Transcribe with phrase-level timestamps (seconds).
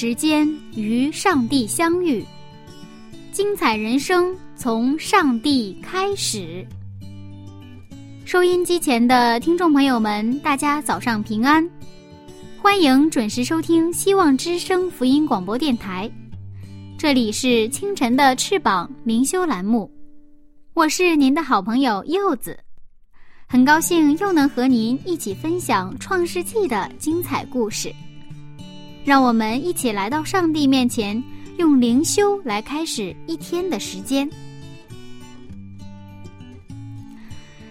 [0.00, 2.24] 时间与上帝相遇。
[3.32, 6.66] 精彩人生从上帝开始。
[8.24, 11.62] 收音机前的听众朋友们，大家早上平安，
[12.62, 16.10] 欢迎准时收听希望之声福音广播电台。
[16.96, 19.92] 这里是清晨的翅膀灵修栏目，
[20.72, 22.58] 我是您的好朋友柚子，
[23.46, 27.92] 很高兴又能和您一起分享创世纪的精彩故事。
[29.04, 31.22] 让我们一起来到上帝面前。
[31.58, 34.26] 用灵修来开始一天的时间。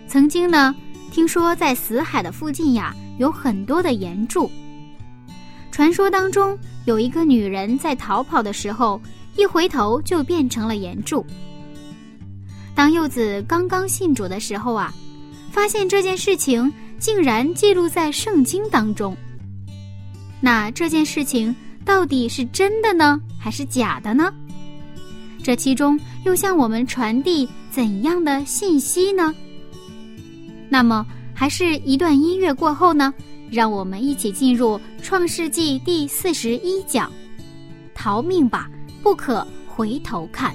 [0.07, 0.75] 曾经呢，
[1.11, 4.52] 听说在死海的附近呀，有很多的岩柱。
[5.72, 9.02] 传说当中有一个女人在逃跑的时候，
[9.35, 11.25] 一回头就变成了岩柱。
[12.75, 14.94] 当柚子刚刚信主的时候啊，
[15.52, 19.17] 发现这件事情竟然记录在圣经当中。
[20.42, 21.56] 那这件事情。
[21.86, 24.32] 到底是真的呢，还是假的呢？
[25.42, 29.34] 这其中又向我们传递怎样的信息呢？
[30.70, 33.12] 那么，还是一段音乐过后呢？
[33.50, 37.12] 让我们一起进入《创世纪》第四十一讲：
[37.96, 38.69] 逃命吧，
[39.02, 40.53] 不可回头看。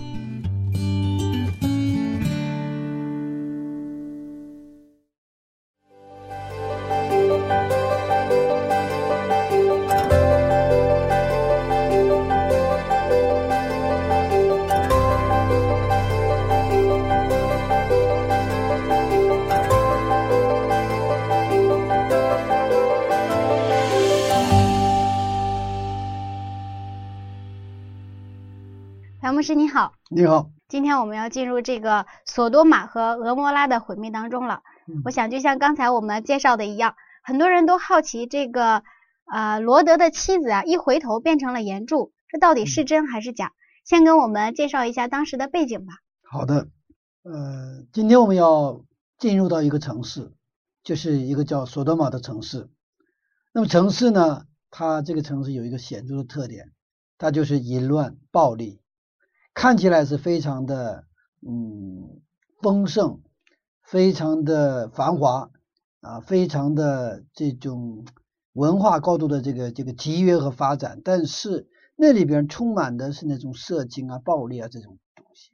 [30.16, 34.62] 你好，今天我们要进入这个索多玛和俄摩拉的毁灭当中了。
[34.86, 36.94] 嗯、我想就像刚才我们介绍的一样，
[37.24, 38.84] 很多人都好奇这个
[39.26, 43.50] 呃罗德的妻子啊，一回头变成了岩柱，这到底是真还是假？
[43.84, 45.94] 先跟我们介绍一下当时的背景吧。
[46.22, 46.68] 好的，
[47.24, 48.84] 呃，今天我们要
[49.18, 50.30] 进入到一个城市，
[50.84, 52.70] 就是一个叫索多玛的城市。
[53.52, 56.70] 那么城市呢，它这个城市有一个显著的特点，
[57.18, 58.78] 它就是淫乱、暴力。
[59.54, 61.04] 看起来是非常的
[61.40, 62.20] 嗯
[62.60, 63.20] 丰盛，
[63.84, 65.48] 非常的繁华
[66.00, 68.04] 啊，非常的这种
[68.52, 75.52] 文化高度的这个这个集约和发展，但是那里边充满的是那种色情啊、暴力啊这种东西。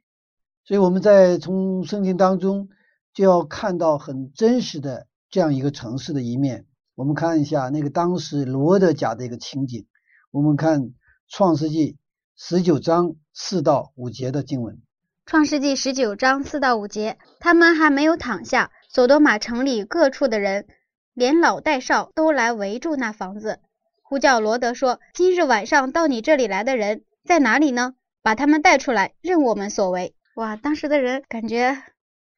[0.65, 2.69] 所以我们在从圣经当中
[3.13, 6.65] 就要看到很真实的这样一个城市的一面。
[6.95, 9.85] 我们看一下那个当时罗德家的一个情景。
[10.31, 10.93] 我们看
[11.27, 11.99] 创世纪
[12.35, 13.15] 十九章。
[13.33, 14.75] 四到五节的经文，
[15.25, 20.67] 《创世纪》十九章四到五节，他们还没有躺下，索多玛城里各处的人，
[21.13, 23.59] 连老带少都来围住那房子，
[24.03, 27.95] 呼叫罗德说：“今日晚上到你这里来的人在哪里呢？
[28.21, 31.81] 把他们带出来，任我们所为。”哇，当时的人感觉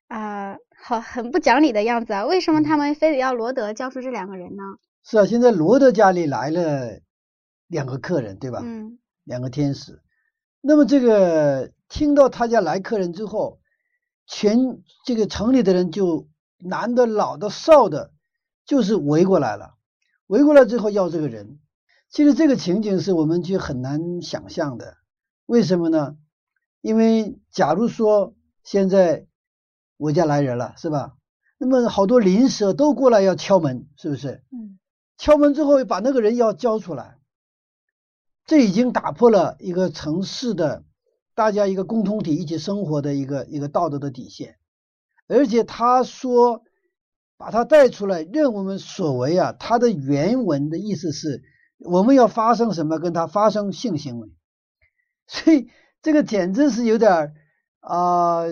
[0.07, 2.25] 啊，好很不讲理的样子啊！
[2.25, 4.63] 为什么他们非得要罗德交出这两个人呢？
[5.03, 6.99] 是啊，现在罗德家里来了
[7.67, 8.61] 两个客人，对吧？
[8.63, 9.99] 嗯，两个天使。
[10.65, 13.59] 那么这个听到他家来客人之后，
[14.25, 18.13] 全这个城里的人就男的、老的、少的，
[18.65, 19.75] 就是围过来了。
[20.27, 21.59] 围过来之后要这个人，
[22.09, 24.95] 其实这个情景是我们就很难想象的。
[25.45, 26.15] 为什么呢？
[26.79, 28.33] 因为假如说
[28.63, 29.27] 现在
[29.97, 31.17] 我家来人了，是吧？
[31.57, 34.41] 那么好多邻舍都过来要敲门，是不是？
[34.53, 34.79] 嗯。
[35.17, 37.17] 敲门之后把那个人要交出来。
[38.45, 40.83] 这已经打破了一个城市的
[41.33, 44.57] 大家一个共同体一起生活的一个一个道德的底线，
[45.27, 46.61] 而且他说
[47.37, 51.41] 把他带出来任我们所为啊，他的原文的意思是
[51.79, 54.29] 我们要发生什么跟他发生性行为，
[55.27, 55.69] 所以
[56.01, 57.33] 这个简直是有点
[57.79, 58.43] 啊，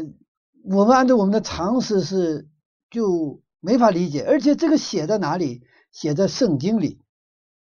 [0.64, 2.48] 我们按照我们的常识是
[2.90, 5.64] 就没法理解，而且这个写在哪里？
[5.92, 7.02] 写在圣经里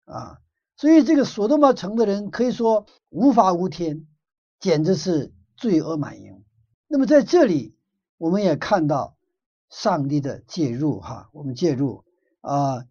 [0.05, 0.39] 啊。
[0.79, 4.07] 所以，这个索多玛城的人可以说无法无天，
[4.61, 6.45] 简直是罪恶满盈。
[6.87, 7.75] 那么，在这里
[8.17, 9.17] 我们也看到
[9.69, 12.05] 上帝的介入哈，我们介入
[12.41, 12.85] 啊。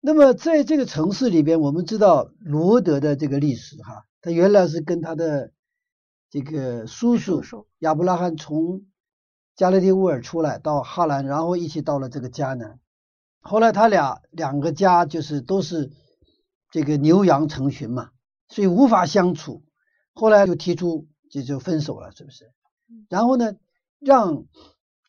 [0.00, 5.52] 那么在这个城市里边，我们知道罗德的这个历史哈，他原来是跟他的
[6.28, 8.82] 这个叔叔亚伯拉罕从
[9.54, 12.80] 加勒底乌尔出来到哈兰，然后一起到了这个迦南。
[13.38, 15.92] 后来他俩两个家就是都是
[16.72, 18.10] 这个牛羊成群嘛，
[18.48, 19.62] 所以无法相处。
[20.14, 22.50] 后来就提出这就分手了，是不是？
[23.08, 23.52] 然后呢，
[24.00, 24.46] 让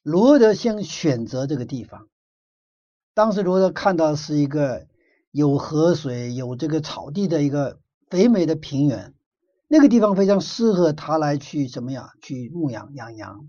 [0.04, 2.10] 罗德先选择这个地方。
[3.14, 4.88] 当时罗德看到是一个
[5.32, 9.14] 有河水、有这个草地的一个肥美的平原，
[9.70, 13.48] 那个地方非常适合他来去怎么样去牧羊养羊。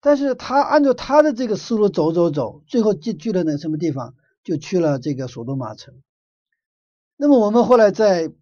[0.00, 4.14] 但是他按照他的这个思路走走走，最后就去了那什么地方？
[4.42, 6.03] 就去了这个索多玛城。
[7.16, 8.32] 那么我们后来在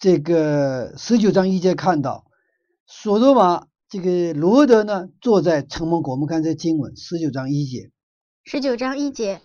[0.00, 2.24] 这个十九章一节看到，
[2.86, 6.10] 索多玛这个罗德呢坐在城门口。
[6.10, 7.92] 我们看这经文，十九章一节。
[8.44, 9.40] 十九章一节，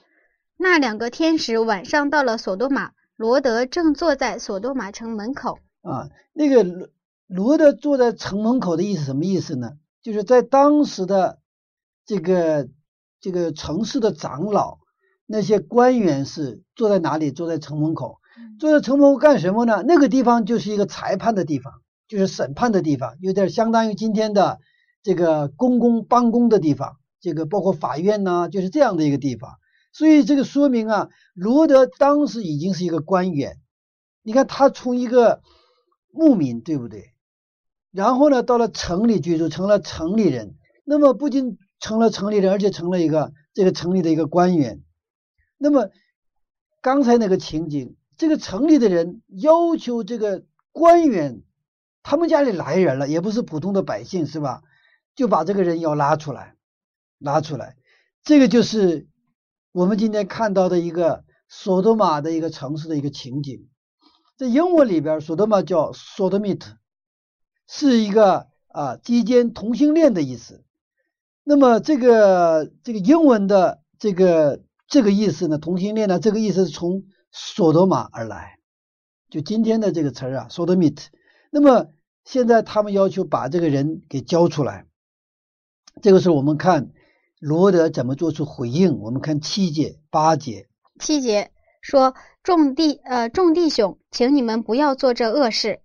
[0.57, 5.59] 那两个天使晚上到了索多玛，罗德正坐在索多玛城门口。
[5.81, 6.89] 啊，那个罗
[7.27, 9.73] 罗德坐在城门口的意思什么意思呢？
[10.01, 11.39] 就是在当时的
[12.03, 12.67] 这个
[13.21, 14.79] 这个城市的长老，
[15.27, 17.31] 那些官员是坐在哪里？
[17.31, 18.18] 坐在城门口。
[18.59, 19.83] 坐在城门口干什么呢？
[19.85, 21.73] 那个地方就是一个裁判的地方，
[22.07, 24.59] 就是审判的地方，有点相当于今天的
[25.01, 29.51] 这个公公办公的地方，这个包括法院呐，就是这样的一个地方。
[29.91, 33.57] 所以这个说明啊，罗德当时已经是一个官员。
[34.21, 35.41] 你看他从一个
[36.11, 37.13] 牧民，对不对？
[37.91, 40.55] 然后呢，到了城里居住，成了城里人。
[40.85, 44.83] 那么不仅成了城里人，而且成了一个这个城里的一个官员。
[45.57, 45.89] 那么
[46.81, 50.43] 刚才那个情景，这个城里的人要求这个
[50.73, 51.41] 官员，
[52.03, 54.61] 他们家里来人了，也不是普通的百姓，是吧？
[55.15, 56.55] 就把这个人要拉出来，
[57.17, 57.77] 拉出来。
[58.21, 59.07] 这个就是
[59.71, 63.69] 我们今天看到的一个索多玛的一个城市的一个情景。
[64.37, 66.61] 在英文里边，索多玛叫 Sodomit，。
[67.69, 70.65] 是一个啊，基间同性恋的意思。
[71.45, 78.57] 那么这个这个英文的这个这个意思呢，同性恋呢，这个意思是从索多玛而来，
[79.29, 81.07] 就今天的这个词儿啊，sodomite。
[81.51, 81.87] 那么
[82.25, 84.85] 现在他们要求把这个人给交出来，
[86.01, 86.91] 这个时候我们看
[87.39, 88.99] 罗德怎么做出回应。
[88.99, 90.67] 我们看七节八节，
[90.99, 95.81] 七节说众弟呃众弟兄，请你们不要做这恶事。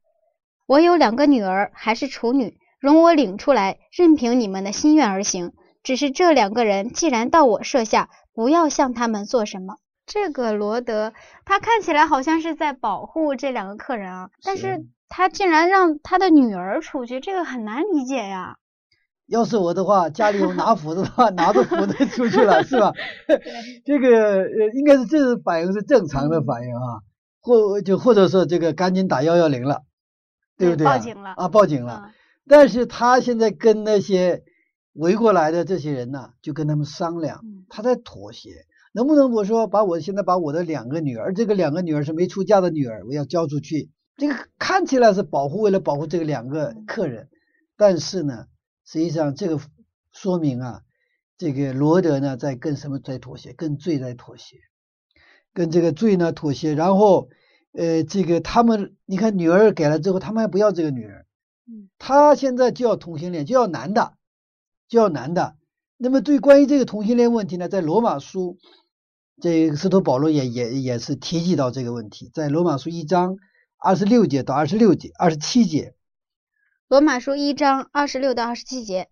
[0.66, 5.52] 我有两个女儿，还是处女，容我领出来，任凭你们的心愿而行。
[5.82, 9.76] 只是这两个人既然到我舍下，不要向他们做什么。
[10.06, 11.12] 这个罗德，
[11.44, 18.56] 他看起来好像是在保护这两个客人啊，但是他竟然让他的女儿出去，这个很难理解呀。
[19.26, 22.92] 要是我的话，家里有拿斧子的话，拿着斧子出去了，是吧？
[23.84, 27.00] 这个呃，应该是这是反应是正常的反应啊，
[27.40, 29.82] 或就或者说这个赶紧打幺幺零了。
[30.56, 30.84] 对不对？
[30.84, 31.48] 报警了啊！
[31.48, 32.12] 报警了。
[32.46, 34.44] 但是他现在跟那些
[34.92, 38.50] 围过来的这些人呢，就跟他们商量，他在妥协，
[38.94, 43.90] 能不能我说把我现在把我的两个女儿，这个两个女儿是没出嫁的女儿，我要交出去。
[44.16, 47.28] 这个看起来是保护，为了保护这个两个客人，
[47.76, 48.46] 但是呢，
[48.86, 49.60] 实际上这个
[50.12, 50.82] 说明啊，
[51.36, 53.52] 这个罗德呢在跟什么在妥协？
[53.52, 54.56] 跟罪在妥协，
[55.52, 57.28] 跟这个罪呢妥协，然后。
[57.76, 61.26] 呃，这个他们，你看女儿给了之后，他们还不要这个女儿，
[61.66, 64.12] 嗯，他现在就要同性恋，就要男的，
[64.86, 65.56] 就要男的。
[65.96, 68.58] 那么对关于这个同性恋问题呢，在罗马书，
[69.40, 73.36] 这个使徒保罗也也也是提及到这个问题，在罗马书一章
[73.76, 75.94] 二十六节到二十六节二十七节，
[76.88, 79.08] 罗马书一章二十六到二十七节，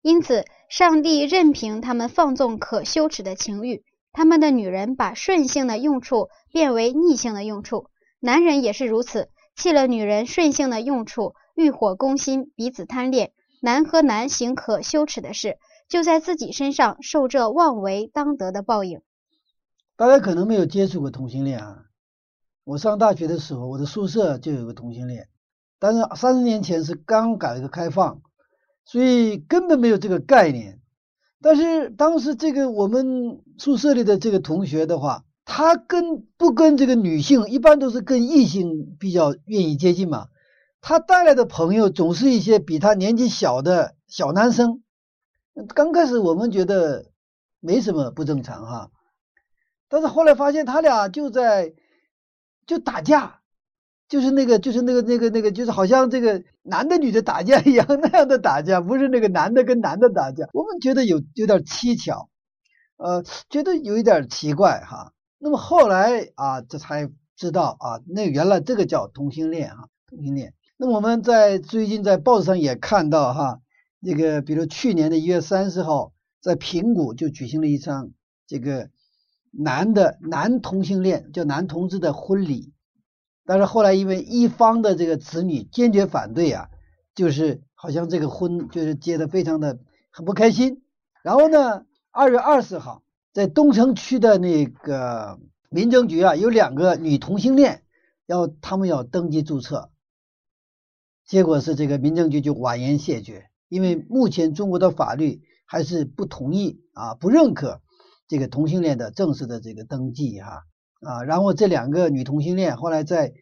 [0.00, 7.88] 因此上帝任凭他们放纵可羞耻的情欲，他们的女人把顺性的用处变为逆性的用处。
[8.20, 19.02] 男人也是如此，弃了女人顺性的用处，欲火攻心，彼此贪恋，男和男行可羞耻的事，就在自己身上受这妄为当得的报应。
[19.96, 21.84] 大家可能没有接触过同性恋啊，
[22.64, 25.28] 我上大学的时候，我的宿舍就有个同性恋，
[25.78, 28.22] 但是三十年前是刚改革开放，
[28.84, 30.80] 所以根本没有这个概念。
[31.40, 35.24] 但是当时这个我们宿舍里的这个同学的话。
[35.46, 40.28] 他跟不跟这个女性，一般都是跟异性比较愿意接近嘛。
[40.80, 44.82] 他带来的朋友总是一些比他年纪小的小男生。
[45.74, 47.10] 刚开始我们觉得
[47.60, 48.90] 没什么不正常哈，
[49.94, 51.72] 但是后来发现他俩就在
[52.66, 53.38] 就打架，
[54.08, 62.28] 就是那个就是那个那个那个就是好像这个男的女的打架一样 那样的打架，不是那个男的跟男的打架，我们觉得有有点蹊跷，
[62.96, 65.12] 呃，觉得有一点奇怪哈。
[65.38, 70.54] 那么后来啊，这才知道啊，那原来这个叫同性恋啊，同性恋。
[70.76, 73.60] 那么我们在最近在报纸上也看到哈，
[74.00, 78.10] 那个比如去年的一月三十号，在平谷就举行了一场
[78.48, 78.90] 这个
[79.56, 82.72] 男的男同性恋叫男同志的婚礼，
[83.44, 86.68] 但是后来因为一方的这个子女坚决反对啊，
[87.14, 89.78] 就是好像这个婚就是结的非常的
[90.10, 90.82] 很不开心。
[91.22, 95.38] 然后呢，二月二十号在东城区的那个
[95.70, 97.82] 民政局啊，有两个女同性恋
[98.26, 99.90] 要他们要登记注册。
[101.24, 107.80] 结果是这个民政局就婉言谢绝，因为目前中国的法律还是不同意啊，不认可
[108.28, 110.62] 这个同性恋的正式的这个登记哈
[111.00, 111.22] 啊。
[111.24, 113.32] 然后这两个女同性恋后来在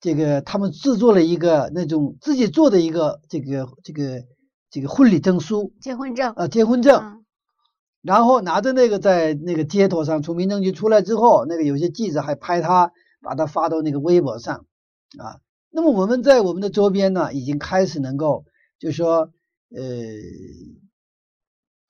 [0.00, 4.24] 这个他们制作了一个那种自己做的一个这个这个
[4.70, 7.24] 这个婚礼证书、结婚证啊结婚证，
[8.00, 14.64] 然后拿着那个在那个街头上从民政局出来之后，那个有些记者还拍他，把他发到那个微博上
[15.18, 15.38] 啊。
[15.70, 18.44] 那么我们在我们的周边呢，已经开始能够，
[18.78, 19.30] 就说，
[19.74, 19.82] 呃，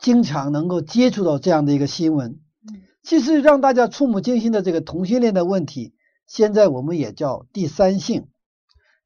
[0.02, 2.38] 经常能够接触到这样的一个新闻。
[3.02, 5.94] 其实让大家触目惊心的这个同性恋的问题，
[6.26, 8.28] 现在我们也叫第三性，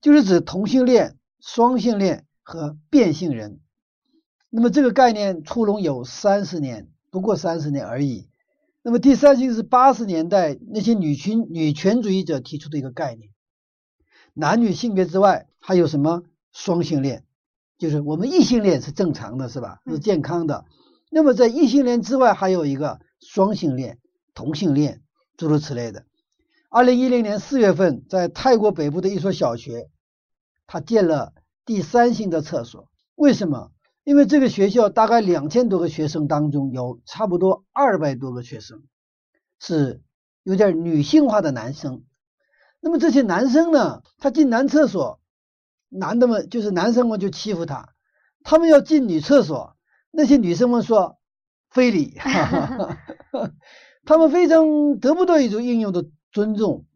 [0.00, 3.60] 就是指同性恋、双性恋和变性人。
[4.50, 8.28] 那么这个概念出笼有三十年，不过三十年而已。
[8.82, 13.30] 那么第三性是八十年代那些女权女权主义者提出的一个概念。
[14.32, 16.22] 男女性别之外还有什么
[16.52, 17.24] 双性恋？
[17.78, 19.80] 就是我们异性恋是正常的，是吧？
[19.86, 20.64] 是健康的。
[21.10, 23.98] 那么在异性恋之外还有一个双性恋、
[24.34, 25.02] 同性恋，
[25.36, 26.04] 诸如此类的。
[26.68, 29.88] 二零一零年四月份，在泰国北部的一所小学，
[30.66, 31.32] 他建了
[31.64, 32.90] 第三性的厕所。
[33.14, 33.72] 为什么？
[34.04, 38.82] 因为这个学校大概两千多个学生当中，有差不多二百多个学生
[39.58, 40.02] 是
[40.42, 42.04] 有点女性化的男生。
[42.80, 44.02] 那么这些男生呢？
[44.18, 45.20] 他进男厕所，
[45.88, 47.94] 男的们就是男生们就欺负他；
[48.44, 49.75] 他们要进女厕所，
[50.16, 51.18] 那些女生们说
[51.68, 52.16] 非礼，
[54.06, 56.86] 他们非常得不到一种应有的尊重。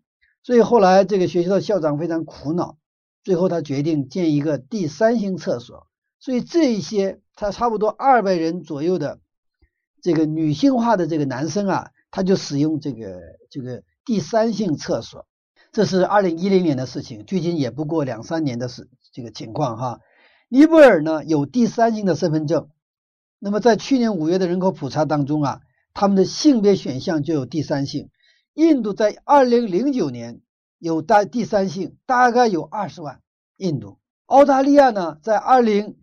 [0.42, 2.78] 所以后来这个学校的校长非常苦恼，
[3.22, 5.86] 最后他决定建一个第三性厕所。
[6.18, 9.20] 所以这一些他差不多二百人左右的
[10.02, 15.26] 这个女性化的这个男生啊，他就使用这个这个第三性厕所。
[15.72, 20.00] 这是二零一零年的事情，距今也不过两三年的事，这个情况哈。
[20.48, 22.70] 尼泊尔呢有第三性的身份证，
[23.42, 25.60] 那么在去年五月的人口普查当中啊，
[25.94, 28.10] 他们的性别选项就有第三性。
[28.52, 30.42] 印度在二零零九年
[30.78, 33.22] 有大第三性，大概有二十万。
[33.56, 35.96] 印度、澳大利亚呢，在二零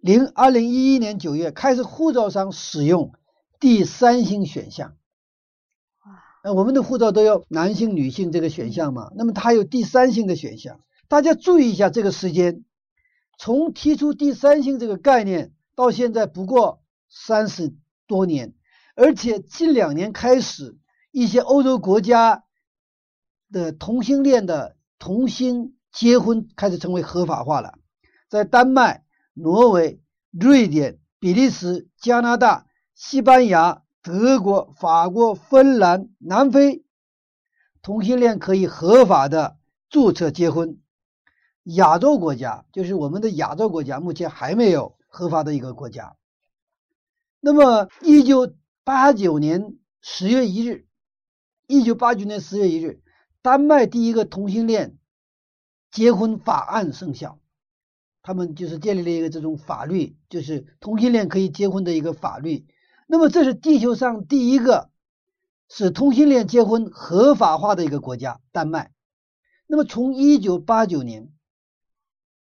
[0.00, 3.12] 零二零一一年九月开始护照上使用
[3.58, 4.94] 第三性选项。
[6.44, 9.10] 那我们的护照都有男性、女性这个选项嘛？
[9.16, 12.64] 那么它有第三性的选项，大家注意一下这个时间，
[13.36, 17.74] 从提出第三性这个概念到现在不过三十
[18.06, 18.54] 多年，
[18.94, 20.78] 而且近两年开始，
[21.10, 22.44] 一些欧洲国家
[23.50, 27.78] 的同性恋的同性结婚开始成为合法化了，
[28.28, 33.80] 在丹麦、挪威、瑞典、比利时、加拿大、西班牙。
[34.06, 36.84] 德国、法国、芬兰、南非，
[37.80, 39.56] 同性恋可以合法的
[39.88, 40.78] 注册结婚。
[41.62, 46.16] 亚洲国家就是我们的亚洲国家，目前还没有合法的一个国家。
[47.44, 50.86] 那么，一九八九年十月一日，
[51.66, 53.02] 一九八九年十月一日，
[53.42, 54.96] 丹麦第一个同性恋
[55.90, 57.38] 结婚法案生效，
[58.22, 62.66] 他们就是建立了一个这种法律，就是同性恋可以结婚的一个法律。
[63.06, 64.88] 那么这是地球上第一个
[65.68, 68.90] 使同性恋结婚合法化的一个国家，丹麦。
[69.66, 71.30] 那么从一九八九年，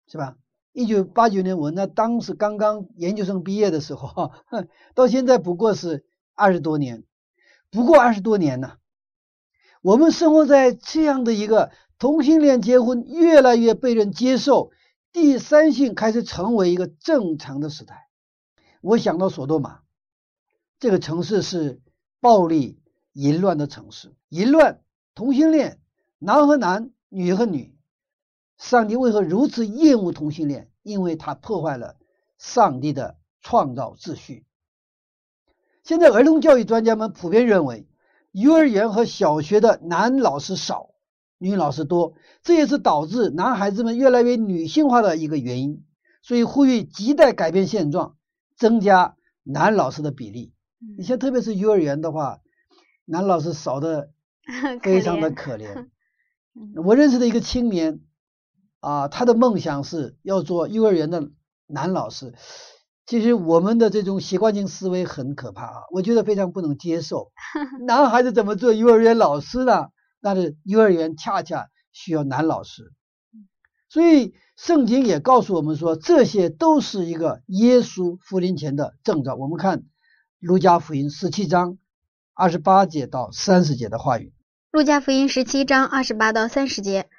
[0.07, 0.37] 是吧？
[0.73, 4.33] 一九八九年我那当时刚刚研究生毕业的时候，
[4.95, 7.05] 到现在不过是二十多年，
[7.71, 8.79] 不过二十多年呢。
[9.83, 14.71] 我们生活在这样的一个同性恋结婚越来越被人接受，
[15.13, 18.09] 第三性开始成为一个正常的时代。
[18.81, 19.81] 我想到索多玛。
[20.79, 21.81] 这个城市是
[22.21, 22.81] 暴力
[23.13, 24.81] 淫乱的城市，淫乱、
[25.15, 25.81] 同性恋，
[26.19, 27.72] 男和男，女和女。
[28.63, 30.71] 上帝为何如此厌恶同性恋？
[30.85, 31.97] 因为它破坏了
[32.39, 34.47] 上帝的创造秩序。
[35.83, 37.89] 现在儿童教育专家们普遍认为，
[38.31, 40.91] 幼儿园和小学的男老师少，
[41.39, 42.15] 女老师多，
[42.45, 45.85] 这也是导致男孩子们越来越女性化的一个原因。
[46.23, 48.17] 所以呼吁亟待改变现状，
[48.57, 50.53] 增加男老师的比例。
[50.97, 52.39] 你像特别是幼儿园的话，
[53.07, 54.11] 男老师少的
[54.83, 55.89] 非常的可怜。
[56.85, 58.01] 我认识的一个青年
[58.83, 61.31] 啊，他的梦想是要做幼儿园的
[61.67, 62.35] 男老师。
[63.07, 67.31] 其实我们的这种习惯性思维很可怕啊，我觉得非常不能接受。
[67.87, 69.89] 男孩子怎么做幼儿园老师呢？
[70.21, 72.93] 但是幼儿园恰恰需要男老师。
[73.89, 79.35] 所以圣经也告诉我们说，这些都是一个耶稣复临前的征兆。
[79.37, 79.85] 我们看
[80.41, 81.79] 路加福音十七章
[82.35, 84.33] 二十八节到三十节的话语。
[84.71, 87.11] 路加福音十七章二十八到三十节，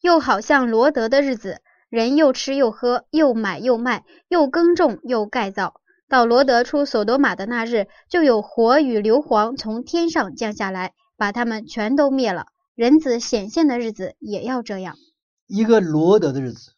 [0.00, 5.80] 又好像罗德的日子，人又吃又喝，又买又卖，又耕种又盖造。
[6.08, 12.46] 到罗德出索多玛的那日，就有火与硫磺从天上降下来，把他们全都灭了。
[12.74, 14.96] 人子显现的日子也要这样。
[15.46, 16.72] 一个罗德的日子，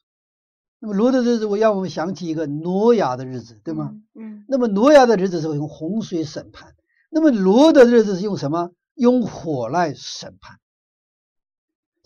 [0.80, 3.92] 那么罗德的日子，我让我们想起一个挪亚的日子，对吗？
[4.14, 4.44] 嗯。
[4.48, 6.74] 那么挪亚的日子是用洪水审判，
[7.10, 8.72] 那么罗德的日子是用什么？
[8.94, 10.58] 用火来审判。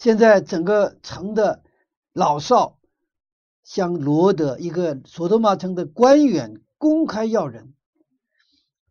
[0.07, 1.65] 现在整个城的
[2.13, 2.79] 老少
[3.65, 7.75] 向罗德一个索多玛城的官员公开要人。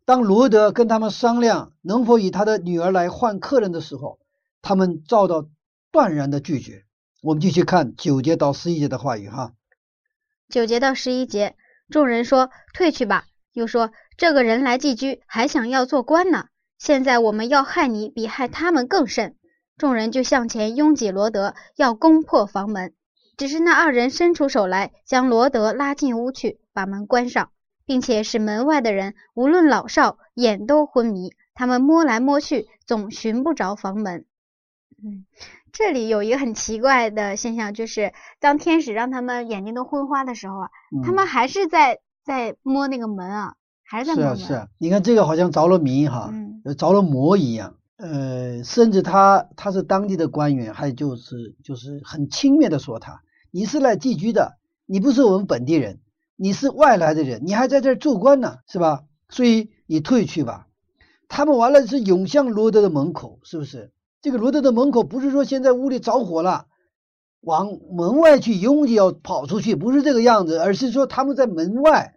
[0.04, 4.18] 当罗德跟他们商量能否以他的女儿来换客人的时候，
[4.60, 5.48] 他们遭到
[5.90, 6.84] 断然的拒绝。
[7.22, 9.54] 我们继续看九节到十一节的话语哈。
[10.50, 11.56] 九节到十一节，
[11.88, 19.34] 众人说：“退去吧。”又说：“这个人来寄居，还想要做官呢。”现在我们要害你，比害他们更甚。
[19.76, 22.94] 众人就向前拥挤罗德，要攻破房门。
[23.36, 27.50] 只是那二人伸出手来，将罗德拉进屋去，把门关上，
[27.84, 31.32] 并且使门外的人无论老少眼都昏迷。
[31.52, 34.24] 他们摸来摸去，总寻不着房门。
[35.02, 35.26] 嗯，
[35.72, 40.70] 这里有一个很奇怪的现象，就是当天使让他们眼睛都昏花的时候啊，
[41.04, 43.54] 他们还是在在摸那个门啊。
[43.88, 46.32] 还是在摸是啊是啊，你看这个好像着了迷哈，
[46.76, 47.74] 着了魔一样。
[47.96, 56.00] 呃，甚至他他是当地的官员，还就是就是很轻蔑的说他，你是来寄居的，你不是我们本地人，
[56.36, 59.04] 你是外来的人，你还在这儿做官呢，是吧？
[59.30, 60.66] 所以你退去吧。
[61.28, 63.92] 他们完了是涌向罗德的门口，是不是？
[64.20, 66.66] 这个罗德的门口不是说现在屋里着火了，
[67.40, 72.15] 往门外去拥挤要跑出去，不是这个样子，而是说他们在门外。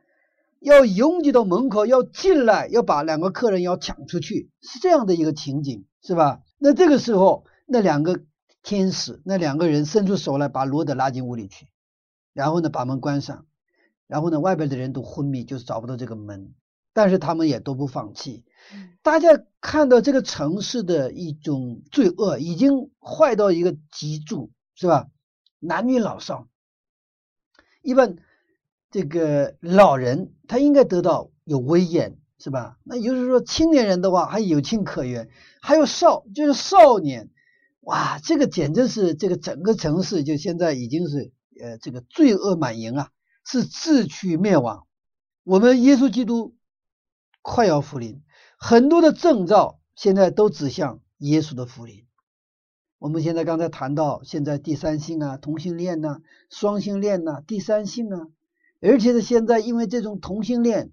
[0.60, 6.42] 要拥挤到门口，要进来，要把两个客人要抢出去，是这样的一个情景，是吧？
[6.58, 8.22] 那这个时候，那两个
[8.62, 11.68] 天使，那两个人伸出手来，把罗德拉进屋里去，
[12.34, 13.46] 然后呢，把门关上，
[14.06, 16.54] 然后呢，外边的人都昏迷，就是找不到这个门，
[16.92, 18.44] 但是他们也都不放弃。
[19.02, 19.30] 大家
[19.62, 25.08] 看到这个城市的一种罪恶已经坏到一个极处，是吧？
[25.60, 26.50] 男女老少，
[27.82, 28.18] 一般。
[28.92, 32.80] 这个老人他应该得到有威严，是吧？
[32.84, 35.30] 那也就是说，青年人的话还有情可原，
[35.62, 37.30] 还有少就是少年，
[37.82, 43.10] 哇，这个简直是这个整个城市就现在已经是呃这个罪恶满盈啊，
[43.46, 44.88] 是自取灭亡。
[45.44, 46.56] 我们耶稣基督
[47.42, 48.24] 快要复临，
[48.58, 52.06] 很多的征兆现在都指向耶稣的复临。
[52.98, 58.28] 我们现在刚才谈到现在第三性啊，同性恋呐，双性恋呐，第三性啊。
[58.82, 60.92] 而且是现在，因为这种同性恋、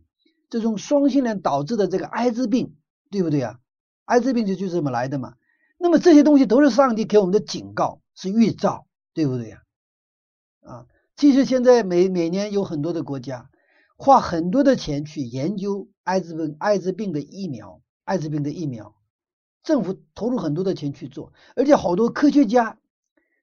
[0.51, 2.75] 这种双性恋导致的这个艾滋病，
[3.11, 3.61] 对不对啊？
[4.05, 5.35] 艾滋病就就这么来的嘛。
[5.79, 9.62] 那么这些东西都是上帝给我们的警告，是预兆，对不对呀？
[10.62, 13.51] 啊，其实现在每每年有很多的国家
[13.96, 18.96] 花很多的钱去研究艾滋病、艾滋病的疫苗、艾滋病的疫苗，
[19.62, 22.79] 政府投入很多的钱去做，而且好多科学家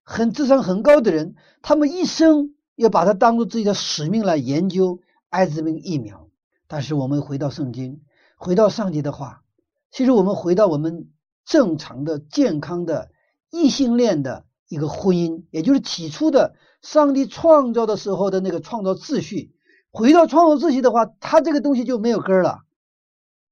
[0.03, 2.52] 很智商很高的人，他们一生。
[2.75, 6.29] 要把它当做自己的使命来研究艾滋病疫苗，
[6.67, 8.01] 但是我们回到圣经，
[8.35, 9.43] 回到上帝的话，
[9.91, 11.11] 其实我们回到我们
[11.45, 13.11] 正常的、健康的
[13.51, 19.53] 异性恋的一个婚姻，也就是起初的上帝创造的时候的那个创造秩序。
[19.91, 22.61] 回到创造秩序的话，它这个东西就没有根了。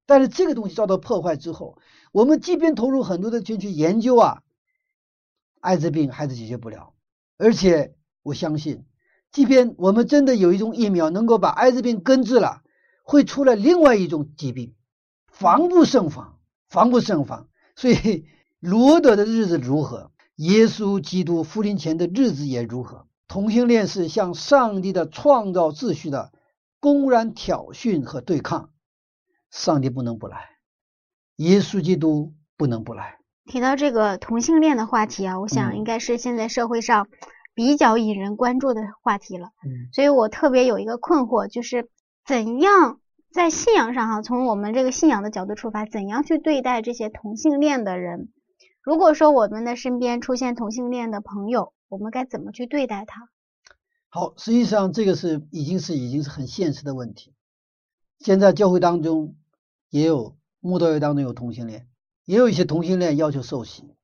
[0.07, 1.77] 但是这个东西遭到破坏之后，
[2.11, 4.41] 我们即便投入很多的钱去研究啊，
[5.59, 6.93] 艾滋病还是解决不了。
[7.37, 8.83] 而且我相信。
[9.31, 12.63] 即便我们真的有一种疫苗能够把艾滋病根治了，
[13.03, 14.75] 会出来另外一种疾病，
[15.27, 17.47] 防不胜防，防不胜防。
[17.75, 18.25] 所以
[18.59, 23.07] 罗德的日子如何，耶稣基督复临前的日子也如何。
[23.27, 26.33] 同性恋是向上帝的创造秩序的
[26.81, 28.71] 公然挑衅和对抗，
[29.49, 30.57] 上帝不能不来，
[31.37, 33.19] 耶稣基督不能不来。
[33.45, 37.07] 提到这个同性恋的话题啊，我想应该是现在社会上
[37.53, 39.47] 比较引人关注的话题了。
[39.65, 41.89] 嗯，所以我特别有一个困惑，就是
[42.25, 42.99] 怎样
[43.31, 48.29] 在信仰上哈，从我们这个信仰的角度出发，怎样去对待这些同性恋的人？
[48.81, 53.29] 如果说我们的身边出现同性恋的朋友，我们该怎么去对待他？
[54.09, 57.33] 好，实际上这个是已经是已经是很现实的问题。
[58.19, 59.35] 现在教会当中
[59.89, 61.87] 也有慕道会当中有同性恋。
[62.25, 63.95] 也有一些同性恋要求受洗，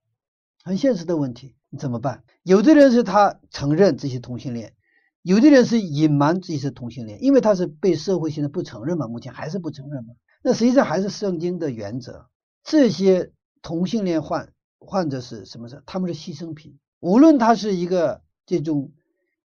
[0.63, 2.23] 很现实的问题，怎么办？
[2.43, 4.73] 有的人是他承认这些同性恋，
[5.21, 10.13] 有的人是隐瞒自己是同性恋，因为他是被社会现在不承认嘛，目前还是不承认嘛。
[10.41, 12.27] 那实际上还是圣经的原则，
[12.63, 15.83] 这些同性恋患患者是什么事？
[15.85, 18.91] 他们是牺牲品，无论他是一个这种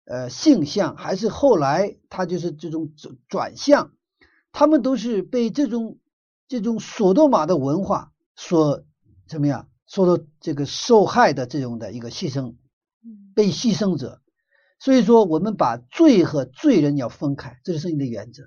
[0.06, 3.94] 呃性向，还是后来他就是这种转转向，
[4.52, 5.98] 他们都是被这种
[6.48, 8.12] 这种索多玛的文化。
[8.36, 8.84] 所
[9.28, 9.68] 怎么样？
[9.92, 12.56] 受到这个受害的这种的一个牺牲，
[13.36, 14.22] 被牺牲者。
[14.80, 18.44] 所以说，我们把罪和罪人要分开，这是圣经的原则。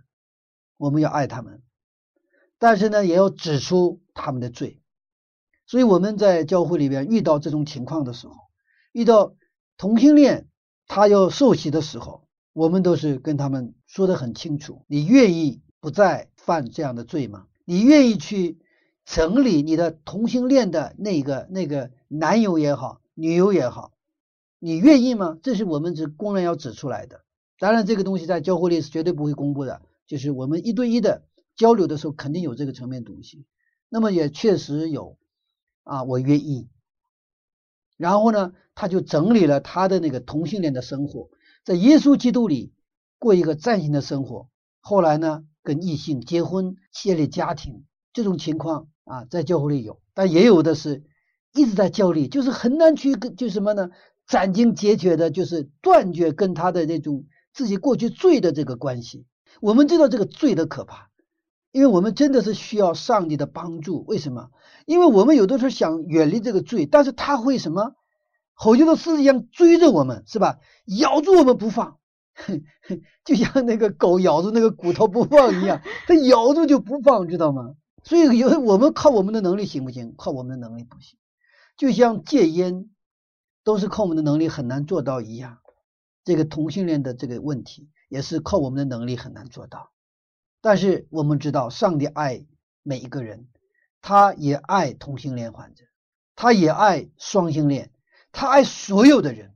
[0.78, 1.61] 我们要爱他们，
[2.59, 4.80] 但是呢，也要指出他们的罪。
[5.66, 8.35] 所以我们在教会里边遇到这种情况的时候，
[8.92, 9.37] 遇到
[9.76, 10.48] 同性恋
[10.87, 17.48] 他要受洗的时候，我们都是跟他们说的很清楚：你愿意不再犯这样的罪吗？
[17.66, 18.63] 你愿意去？
[19.04, 23.92] 整理你的同性恋的那个那个男友也好，女友也好，
[24.58, 25.38] 你愿意吗？
[25.42, 27.22] 这是我们是公然要指出来的。
[27.58, 31.22] 当然，这个东西在教会里是绝对不会公布的，就是我们一对一的
[31.54, 33.46] 交流的时候，肯定有这个层面东西。
[33.88, 35.18] 那么也确实有
[35.84, 36.68] 啊，我愿意。
[37.96, 41.30] 然后呢，他就整理了他的那个同性恋的生活，
[41.62, 42.72] 在耶稣基督里
[43.18, 44.48] 过一个崭新的生活。
[44.80, 48.88] 后来呢，跟异性结婚，建立家庭，这种情况。
[49.04, 51.04] 啊，在教会里有，但也有的是
[51.52, 53.90] 一直在教里，就是很难去跟，就什么呢？
[54.26, 59.26] 斩钉截铁的，就是断绝跟他的那种自己过去罪的这个关系。
[59.60, 61.10] 我们知道这个罪的可怕，
[61.70, 64.02] 因为我们真的是需要上帝的帮助。
[64.06, 64.48] 为什么？
[64.86, 67.94] 因为我们有的时候想远离这个罪，但是他会什么？
[68.54, 70.58] 吼叫的狮子一样追着我们，是吧？
[70.86, 71.98] 咬住我们不放，
[73.24, 77.74] 就像那个狗咬住那个骨头不放一样，它咬住就不放，知道吗？
[78.04, 80.14] 所以，有我们靠我们的能力行不行？
[80.16, 81.18] 靠我们的能力不行。
[81.76, 82.90] 就像戒烟，
[83.64, 85.58] 都是靠我们的能力很难做到一样。
[86.22, 89.90] 这个同性恋的这个问题，也是靠我们的能力很难做到。
[90.60, 92.46] 但是我们知道，上帝爱
[92.82, 93.48] 每一个人，
[94.02, 95.84] 他也爱同性恋患者，
[96.36, 97.90] 他也爱双性恋，
[98.32, 99.54] 他爱所有的人。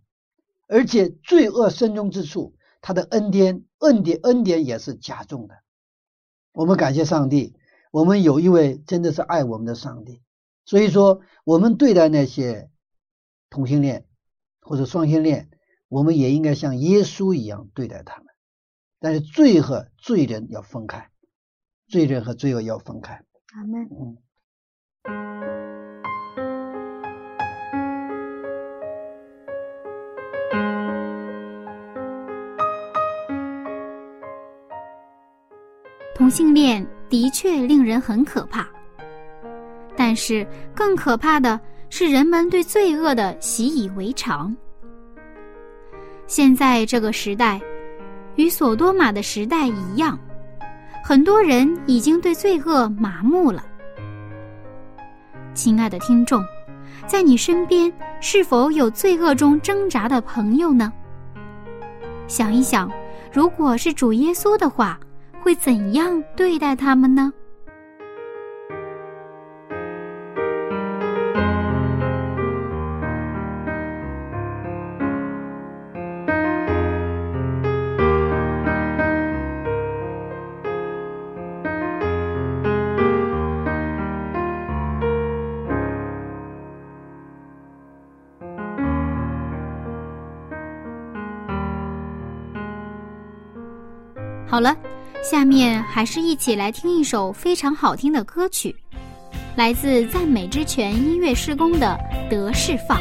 [0.67, 5.55] 而且罪恶深重之处，他的恩典、恩典、恩典也是加重的。
[6.53, 7.55] 我们感谢上帝。
[7.91, 10.23] 我们有一位真的是爱我们的上帝，
[10.65, 12.71] 所以说我们对待那些
[13.51, 14.07] 同性恋
[14.61, 15.51] 或者双性恋，
[15.89, 18.27] 我们也应该像耶稣一样对待他们。
[19.01, 21.11] 但是罪和罪人要分开，
[21.87, 23.25] 罪人和罪恶要分开。
[23.55, 23.89] 阿门。
[23.91, 24.19] 嗯。
[36.29, 38.69] 同性恋的确令人很可怕，
[39.97, 44.55] 但是更可怕的是人们对罪恶的习以为常。
[46.27, 47.59] 现在这个时代，
[48.37, 50.19] 与索多玛的时代一样，
[51.03, 53.65] 很多人已经对罪恶麻木了。
[55.55, 56.45] 亲爱的听众，
[57.07, 60.93] 在你身边是否有罪恶中挣扎的朋友呢？
[62.27, 62.93] 想一想，
[63.33, 65.01] 如果是主耶稣的话。
[65.49, 67.33] 会怎样对待他们呢？
[95.31, 98.75] 下面还是一起来听一首非常好听的歌曲，
[99.57, 101.99] 来自赞美之泉音乐施工的
[102.31, 102.99] 《得释放》。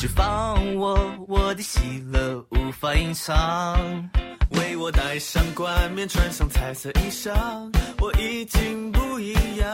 [0.00, 3.78] 释放我，我的喜乐无法隐藏。
[4.52, 7.34] 为我戴上冠冕，穿上彩色衣裳，
[7.98, 9.68] 我已经不一样。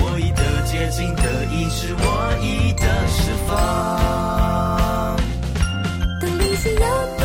[0.00, 5.16] 我已得接近，得医治，我已得释放。
[6.22, 7.23] 当你是有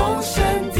[0.00, 0.79] 从身体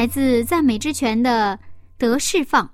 [0.00, 1.60] 来自赞美之泉的
[1.98, 2.72] 得释放，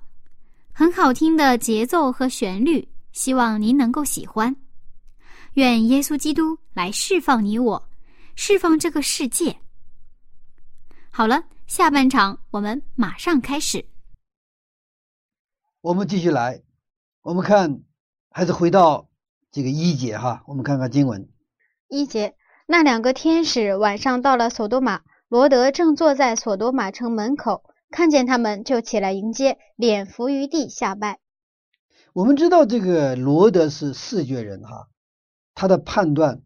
[0.71, 4.55] 很好听的节奏和旋律，希望您能够喜欢。
[5.55, 7.89] 愿耶稣基督来释放你我，
[8.37, 9.57] 释放这个世界。
[11.09, 13.83] 好了，下半场我们马上开始。
[15.81, 16.63] 我们继续来，
[17.23, 17.81] 我们看，
[18.29, 19.09] 还是回到
[19.51, 21.27] 这个一节哈，我们看看经文。
[21.89, 22.37] 一节，
[22.67, 27.61] 那两个天使晚上到了索多玛，罗德正坐在索多玛城门口，
[27.91, 31.19] 看见他们就起来迎接，脸伏于地下拜。
[32.13, 34.87] 我们知道这个罗德是视觉人哈，
[35.53, 36.43] 他的判断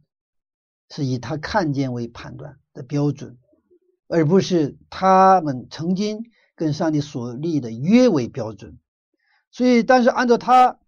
[0.89, 3.37] 是以他看见为判断的标准，
[4.07, 6.23] 而不是他们曾经
[6.55, 8.79] 跟上帝所立的约为标准。
[9.51, 10.79] 所以，但是按照他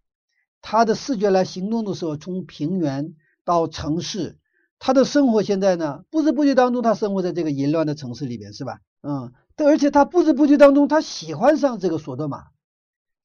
[0.61, 3.13] 他的视觉来行动的时候，从平原
[3.45, 4.39] 到城市，
[4.85, 8.79] 他的生活现在呢，不知不觉当中，他生活在这个淫乱的城市里边，是吧？
[9.01, 12.47] 嗯，对，而且他不知不觉当中，他喜欢上这个索多玛，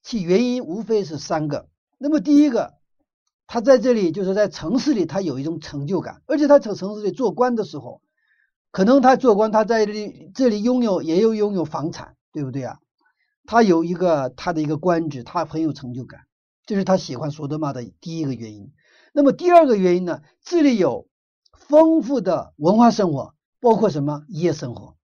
[0.01, 1.67] 其原因无非是三个。
[1.99, 2.75] 那么第一个，
[3.49, 8.03] 他在这里就是在城市里，他有一种成就感，而且他在城市里做官的时候，
[8.71, 12.79] 可能他做官，他在这里这里拥有也有拥有房产，对不对啊？
[13.47, 16.21] 他有一个他的一个官职，他很有成就感，
[16.67, 18.71] 这是他喜欢索多玛的第一个原因。
[19.13, 20.23] 那么第二个原因呢？
[20.45, 21.08] 这里有
[21.69, 24.25] 丰富的文化生活，包括什么？
[24.29, 24.97] 夜生活，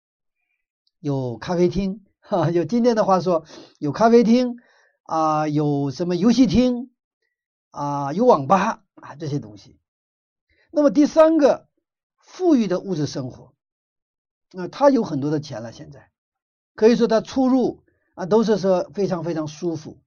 [0.99, 3.45] 有咖啡厅，哈，有今天的话说
[3.79, 4.57] 有咖啡厅
[5.03, 6.91] 啊、有什么游戏厅
[7.71, 9.79] 啊、有网吧啊这些东西。
[10.71, 11.69] 那么第三个，
[12.17, 13.53] 富裕的物质生活，
[14.51, 16.11] 那、他有很多的钱了，现在。
[16.75, 19.99] 可以说他出入啊都是说非常非常舒服，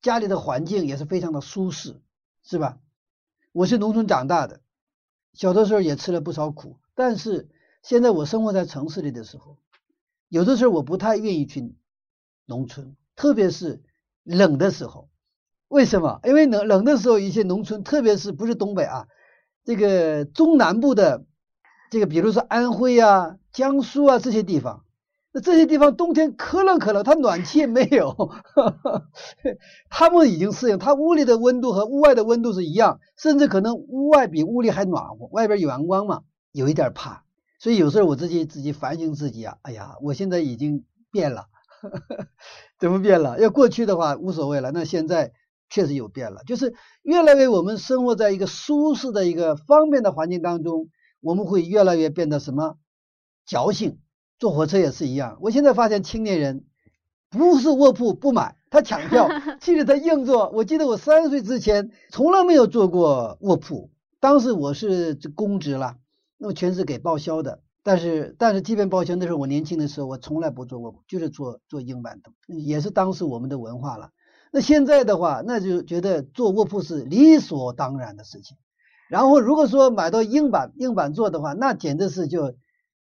[0.00, 2.00] 家里的环境也是非常的舒适，
[2.42, 2.78] 是吧？
[3.52, 4.62] 我是农村长大的，
[5.36, 7.48] 小的时候也吃了不少苦，但是
[7.82, 9.58] 现在我生活在城市里的时候，
[10.30, 11.74] 有的时候我不太愿意去
[12.46, 13.82] 农村，特别是
[14.24, 15.10] 冷的时候。
[15.68, 16.20] 为什么？
[16.24, 19.08] 因为冷冷的时候，一些农村，特别是不是东北啊，
[19.64, 21.26] 这个中南部的，
[21.90, 24.85] 这个比如说安徽啊、江苏啊这些地方，
[25.36, 28.30] 那这些地方冬天可冷可冷，它暖气也没有，
[29.90, 36.22] 他们已经适应，他屋里的温度和屋外的温度是一样，甚至可能屋外比屋里还暖和，外边有阳光嘛，
[36.52, 37.24] 有一点怕。
[37.58, 41.48] 所以有时候我自己自己反省自己啊，哎呀，我现在已经变了，
[42.80, 43.38] 怎么变了？
[43.38, 45.32] 要过去的话无所谓了，那现在
[45.68, 46.72] 确实有变了，就是
[47.02, 50.88] 越来越我们生活在一个舒适的一个方便的环境当中，
[51.20, 52.78] 我们会越来越变得什么
[53.44, 53.98] 矫情。
[54.38, 56.64] 坐火车也是一样，我现在发现青年人
[57.30, 59.28] 不是卧铺不买，他抢票，
[59.60, 60.50] 其实他硬座。
[60.50, 65.96] 我记得我三十岁之前从来没有坐过卧铺，当时我是这公职了，
[66.38, 67.60] 那么全是给报销的。
[67.82, 74.10] 但是但是即便报销，那时候我年轻的时候，我从来不坐卧铺，就是坐坐硬板凳，也是当时我们的文化了。
[74.50, 78.56] 那现在的话，那就觉得坐卧铺是理所当然的事情。
[79.08, 82.56] 然后如果说买到硬板硬板座的话，那简直是就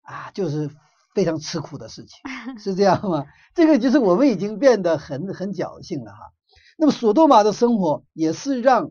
[0.03, 0.69] 啊，就是
[1.15, 2.19] 非常吃苦的事情，
[2.59, 3.27] 是这样吗？
[3.55, 6.33] 这个就是我们已经变得很很侥幸了哈。
[6.79, 8.91] 那么索多玛的生活也是让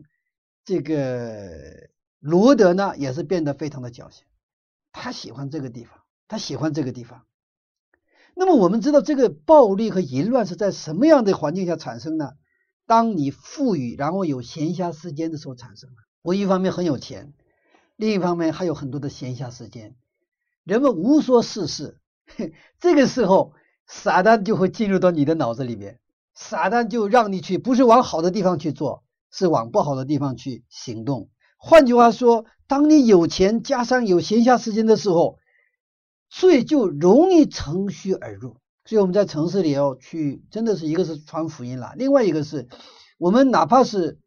[0.64, 1.50] 这个
[2.20, 4.24] 罗德呢，也是变得非常的侥幸。
[4.92, 7.24] 他喜欢这个地方，他喜欢这个地方。
[8.34, 12.32] 那么我们知道，这个暴力和淫乱是在什么样的环境下产生呢？
[12.86, 15.96] 当你富裕，然后有闲暇时间的时候产生的。
[16.22, 17.32] 我一方面很有钱，
[17.96, 19.96] 另一方面还有很多的闲暇时间，
[20.62, 21.98] 人们无所事事。
[22.80, 23.52] 这个时候，
[23.86, 26.00] 撒旦就会进入到你的脑子里面，
[26.34, 31.28] 撒旦就让你去，不是往好的地方去做，是往不好的地方去行动。
[31.58, 35.38] 换句话说，当你有钱加上有闲暇时间的时候，
[36.28, 38.56] 罪就容易乘虚而入。
[38.84, 42.66] 所以我们在城市里要去，真的是一个是传福音了，另外一个是
[43.16, 44.18] 我们哪怕是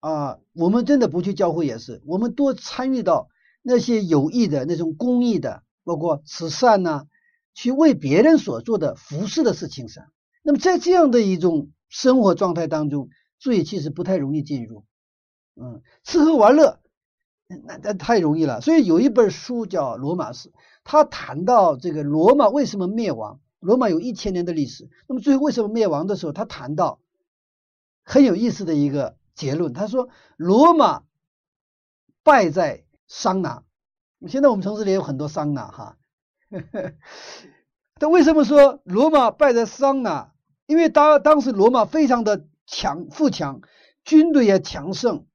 [0.00, 3.28] 啊，我们真的不去教会也是，我们多参与到
[3.62, 7.06] 那些有益的那种公益的，包括慈善呐、
[7.54, 10.04] 去为别人所做的服侍的事情上。
[10.42, 14.84] 那么在这样的一种生活状态当中，罪其实不太容易进入。
[15.54, 16.80] 嗯，吃喝玩乐，
[17.46, 18.60] 那那太容易了。
[18.60, 20.48] 所以有一本书叫《罗马史》，
[20.82, 23.40] 他谈到这个罗马为什么灭亡。
[23.60, 27.00] 罗马有一千年的历史，那么最后为什么灭亡的时候，他谈到
[28.02, 29.72] 很有意思的一个结论。
[29.72, 31.04] 他说，罗马
[32.22, 33.62] 败在桑拿。
[34.28, 35.96] 现在我们城市里有很多桑拿哈。
[38.00, 40.32] 他为什么说罗马败在桑拿？
[40.66, 43.60] 因为当当时罗马非常的强富强，
[44.04, 45.26] 军队也强盛。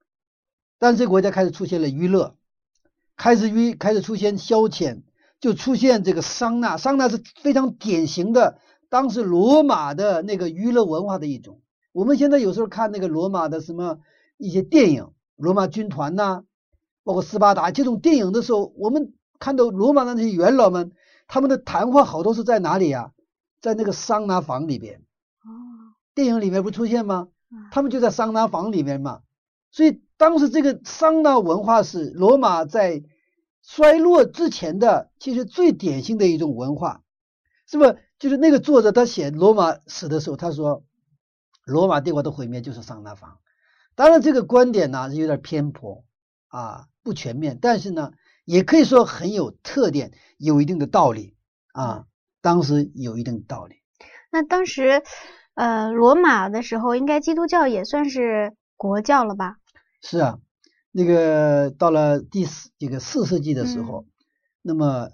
[0.78, 2.36] 但这国家开始出现了娱乐，
[3.18, 5.02] 开始娱开始出现消遣，
[5.40, 6.78] 就出现这个桑拿。
[6.78, 8.58] 桑拿是非常典型的
[8.90, 11.62] 当时罗马的那个娱乐文化的一种。
[11.92, 14.00] 我们现在有时候看那个罗马的什么
[14.38, 16.44] 一些电影，罗马军团呐、
[17.04, 20.92] 包括斯巴达这种电影的时候，我们看到罗马的那些元老们，
[21.30, 23.14] 他们的谈话好多是在哪里呀？
[23.62, 24.98] 在那个桑拿房里边。
[25.44, 27.30] 哦，电影里面不出现吗？
[27.72, 29.22] 他们就在桑拿房里面嘛。
[29.72, 33.04] 所以当时这个桑拿文化是罗马在
[33.62, 37.04] 衰落之前的，其实最典型的一种文化，
[37.68, 37.96] 是不？
[38.18, 40.84] 就是那个作者他写罗马史的时候，他说
[41.64, 43.38] 罗马帝国的毁灭就是桑拿房。
[43.96, 46.04] 当然这个观点呢是有点偏颇
[46.48, 48.12] 啊，不全面，但是呢
[48.50, 51.36] 也可以说很有特点，有一定的道理
[51.72, 52.08] 啊。
[52.42, 53.76] 当时有一定道理。
[54.32, 55.04] 那当时，
[55.54, 59.58] 呃，罗马的时候，应该基督教也算是国教了吧？
[60.02, 60.40] 是啊，
[60.92, 64.08] 那个到了第四这个四世纪的时候，
[64.64, 65.12] 那么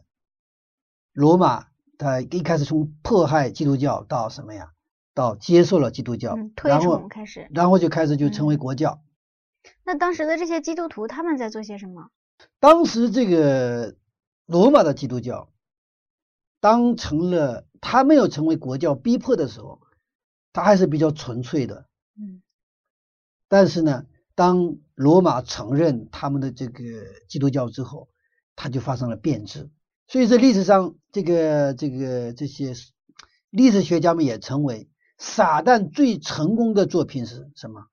[1.12, 1.66] 罗马
[1.98, 4.72] 它一开始从迫害基督教到什么呀？
[5.14, 7.50] 到接受了基督教，嗯，推崇开始。
[7.54, 9.02] 然后就开始就成为国教。
[9.84, 12.12] 那当时的这些基督徒他们在做些什么？
[12.60, 13.96] 当时这个
[14.46, 15.50] 罗马的基督教，
[16.60, 19.82] 当成了他没有成为国教逼迫的时候，
[20.54, 21.88] 他还是比较纯粹的。
[22.20, 22.42] 嗯，
[23.48, 26.84] 但是呢，当罗马承认他们的这个
[27.28, 28.10] 基督教之后，
[28.56, 29.70] 他就发生了变质。
[30.08, 32.74] 所以在历史上，这个这个这些
[33.50, 37.88] 历史学家们也成为撒旦最成功的作品是什么？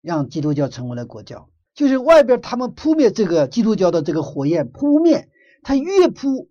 [0.00, 5.28] 让基督教成为了国教，就是外边他们扑灭这个基督教的这个火焰，扑灭
[5.62, 6.50] 他越扑，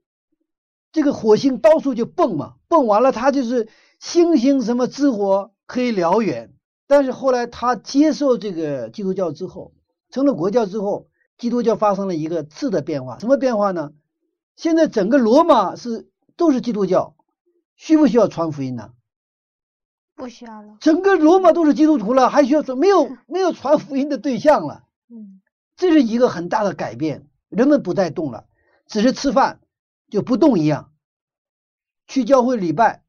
[0.91, 3.69] 这个火星到处就蹦嘛，蹦完了他就是
[3.99, 6.53] 星星什么之火可以燎原。
[6.87, 9.73] 但是后来他接受这个基督教之后，
[10.09, 13.17] 成了国教之后，基督教发生了一个质的变化。
[13.19, 13.91] 什么变化呢？
[14.57, 17.15] 现在整个罗马是都是基督教，
[17.75, 18.91] 需不需要传福音呢？
[20.15, 20.75] 不需要了。
[20.81, 22.77] 整个罗马都是基督徒了，还需要传？
[22.77, 24.83] 没有没有传福音的对象了。
[25.11, 25.41] 嗯，
[25.75, 28.45] 这是一个很大的改变，人们不再动了，
[28.87, 29.59] 只是吃饭
[30.09, 30.91] 就不动一样，
[32.07, 33.03] 去教会礼拜，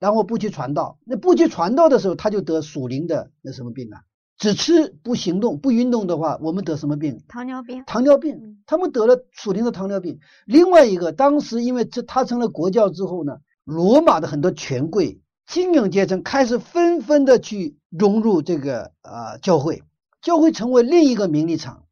[0.00, 0.98] 然后不去传道。
[1.04, 4.02] 那不去传道的时候，他就得属灵的那什么病啊？
[4.36, 7.22] 只吃不行动不运动的话，我们得什么病？
[7.28, 7.84] 糖尿病。
[7.86, 8.62] 糖尿病。
[8.66, 10.18] 他们得了属灵的糖尿病。
[10.44, 19.84] 另外一个，当时因为这他成了国教之后呢，罗马的很多权贵、精英阶层开始纷纷的去融入这个啊、呃教会，
[20.24, 21.86] 教会成为另一个名利场。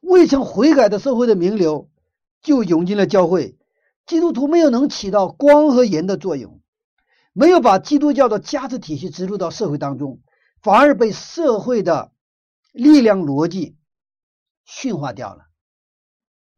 [0.00, 1.90] 未曾悔改的社会的名流
[2.42, 3.58] 就涌进了教会，
[4.06, 6.60] 基督徒没有能起到光和盐的作用，
[7.32, 10.20] 没有把基督教的价值体系植入到社会当中，
[10.62, 12.12] 反而被社会的
[12.72, 13.76] 力量逻辑
[14.66, 15.46] 驯化掉了。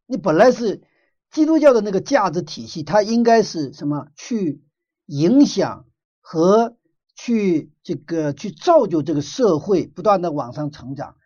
[0.07, 0.83] 你本来是
[1.31, 4.09] 基督教的那个价值体系，它应该是什么？
[4.17, 4.65] 去
[5.07, 5.87] 影响
[6.21, 6.77] 和
[7.23, 11.17] 去这个去造就这个社会不断的往上成长。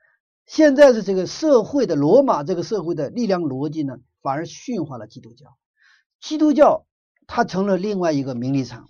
[0.45, 5.57] 现在的这个社会的罗马这个社会的力量逻辑呢，反而驯化了基督教。
[6.21, 6.85] 基督教
[7.29, 8.89] 它成了另外一个名利场，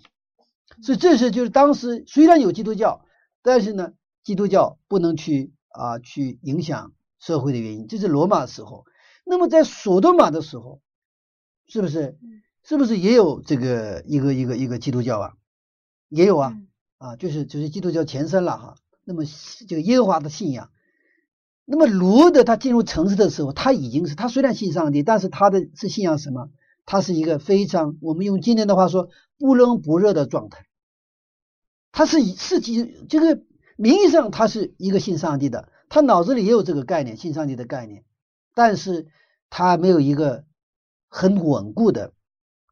[0.81, 3.05] 所以这是就是当时虽然有基督教，
[3.43, 3.93] 但是呢，
[4.23, 7.87] 基督教不能去啊去影响社会的原因。
[7.87, 8.83] 这是罗马的时候，
[9.23, 10.81] 那么在索多玛的时候，
[11.67, 12.17] 是不是？
[12.63, 15.33] 是不是也有这个一个一个一个基督教啊？
[16.09, 16.57] 也有啊
[16.97, 18.75] 啊，就是就是基督教前身了哈。
[19.03, 19.23] 那么
[19.67, 20.69] 这个耶和华的信仰。
[21.65, 26.49] 那么罗德他进入城市的时候，他已经是他虽然信上帝，但是他的是信仰什么？
[26.85, 30.67] 他是一个非常我们用今天的话说不冷不热的状态。
[31.91, 33.41] 他是是基这个
[33.77, 38.03] 名义上他是一个信上帝的，他脑子里也有这个概念，信上帝的概念，
[38.53, 39.07] 但是
[39.49, 40.45] 他没有一个
[41.07, 42.13] 很稳固的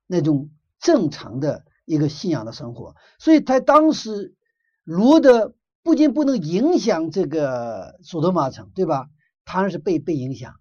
[0.05, 4.35] 那种正常的一个信仰的生活，所以他当时
[4.83, 5.55] 罗德。
[5.85, 9.09] 不仅不能影响这个索多玛城，对吧？
[9.43, 10.55] 他是被被影响，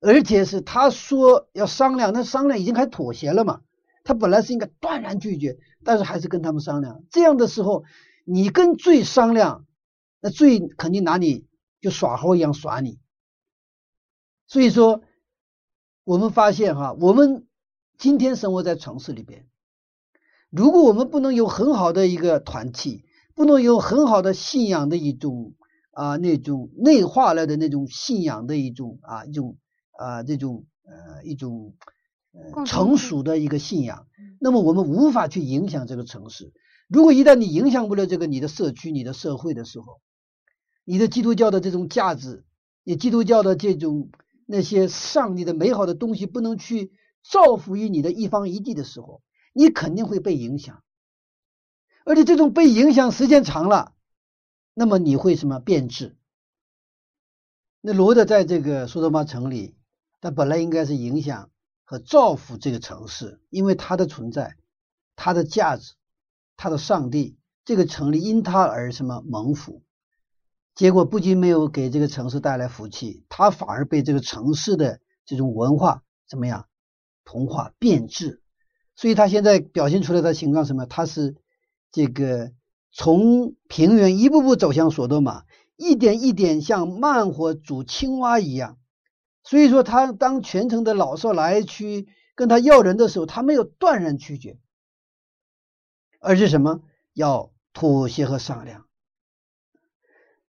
[0.00, 3.62] 而且是他说要商量，那商量已经开始妥协了嘛？
[4.04, 7.04] 他本来是应该断然拒绝，但是还是跟他们商量。
[7.10, 7.84] 这样的时候，
[8.26, 9.64] 你跟罪商量，
[10.20, 11.46] 那罪肯定拿你
[11.80, 13.00] 就耍猴一样耍你。
[14.46, 15.00] 所以说，
[16.04, 17.46] 我们发现哈，我们
[17.96, 19.47] 今天生活在城市里边，
[20.50, 23.04] 如果我们不能有很好的一个团体。
[23.34, 25.54] 不能有很好的信仰的一种
[25.92, 29.58] 啊，那种内化了的那种信仰的一种啊，一种
[29.96, 31.76] 啊，这种呃，一种
[32.32, 34.08] 呃成熟的一个信仰。
[34.40, 36.52] 那么我们无法去影响这个城市。
[36.88, 40.00] 如果一旦你影响不了这个你的社区、你的社会的时候，
[40.84, 42.44] 你的基督教的这种价值，
[42.82, 44.10] 你基督教的这种
[44.46, 46.90] 那些上帝的美好的东西不能去
[47.22, 49.22] 造福于你的一方一地的时候，
[49.58, 50.84] 你肯定会被影响。
[52.04, 53.92] 而且这种被影响时间长了，
[54.72, 56.16] 那么你会什么变质？
[57.80, 59.74] 那罗德在这个苏德玛城里，
[60.20, 61.50] 他本来应该是影响
[61.84, 64.54] 和造福这个城市，因为他的存在、
[65.16, 65.94] 他的价值、
[66.56, 69.82] 他的上帝，这个城里因他而什么蒙福。
[70.76, 76.68] 结果不仅没有给这个城市带来福气，他反而被这个城市的这种文化怎么样
[77.24, 78.40] 同化变质。
[78.98, 80.84] 所以他现在表现出来的情况什么？
[80.84, 81.36] 他是。
[81.90, 82.52] 这个
[82.92, 85.44] 从平原一步步走向索多玛，
[85.74, 88.76] 一点一点像慢火煮青蛙一样。
[89.42, 94.58] 所以说，他当全城的老少来去跟他要人的时候，他没有断然拒绝，
[96.20, 96.82] 而是什么
[97.14, 98.84] 要妥协和商量。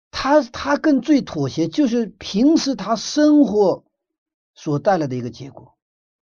[0.09, 3.85] 他他跟最妥协，就是平时他生活
[4.55, 5.77] 所带来的一个结果。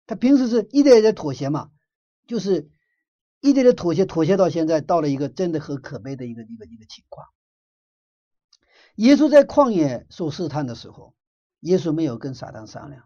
[0.06, 1.70] 他平时是一点一点妥协嘛，
[2.26, 2.70] 就是。
[3.44, 7.26] 一点点妥协，妥协到现在，到了一个真的很可悲的一个一个一个情况。
[8.94, 11.16] 耶稣在旷野受试探的时候，
[11.58, 13.02] 耶稣没有跟撒旦商量，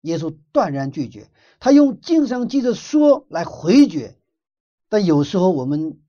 [0.00, 1.30] 耶稣断然拒绝，
[1.60, 4.18] 他用经上记着说来回绝。
[4.88, 6.00] 但有时候我们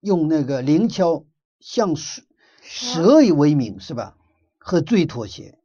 [0.00, 1.26] 用那个灵巧
[1.60, 2.22] 像蛇
[2.60, 4.16] 蛇以为名，是吧？
[4.58, 5.60] 和罪妥协，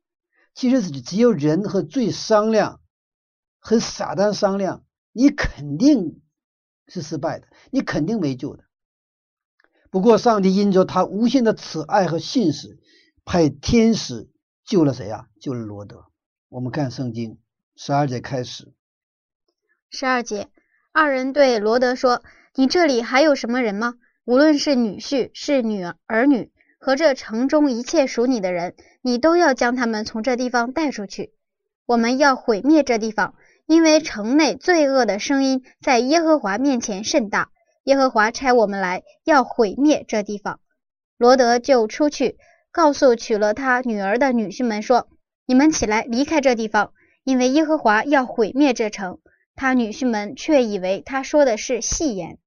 [0.53, 2.81] 其实是只有人和罪商量，
[3.57, 4.85] 和撒旦商量，
[5.19, 6.21] 你肯定。
[6.91, 8.63] 是失败的，你肯定没救的。
[9.91, 12.79] 不过，上帝因着他无限的慈爱和信实，
[13.25, 14.27] 派天使
[14.65, 15.27] 救了谁呀？
[15.39, 16.05] 救了罗德。
[16.47, 17.37] 我们看圣经
[17.75, 18.73] 十二节开始。
[19.91, 20.49] 十二节，
[20.91, 22.23] 二人对罗德说
[22.55, 23.93] ：“你这里还有什么人吗？
[24.25, 31.35] 无论是女婿、是女儿女，和这城中一切属你的人，你都要将他们从这地方带出去。
[31.85, 33.35] 我们要毁灭这地方。”
[33.69, 37.51] 因为城内罪恶的声音在耶和华面前甚大，
[37.83, 40.59] 耶和华差我们来要毁灭这地方。
[41.19, 42.39] 罗德就出去
[42.71, 45.07] 告诉娶了他女儿的女婿们说
[45.45, 46.93] ：“你们起来离开这地方，
[47.23, 49.19] 因为耶和华要毁灭这城。”
[49.55, 52.39] 他女婿们却以为他说的是戏言。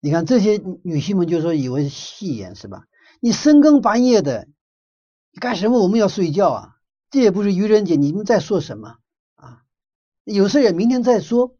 [0.00, 2.84] 你看这些女婿们就说以为是戏言是吧？
[3.20, 4.48] 你深更半夜的，
[5.32, 5.82] 你干什么？
[5.82, 6.68] 我们要睡觉啊！
[7.10, 8.99] 这也不是愚人节，你们在说什么？
[10.32, 11.56] 有事也明天再说，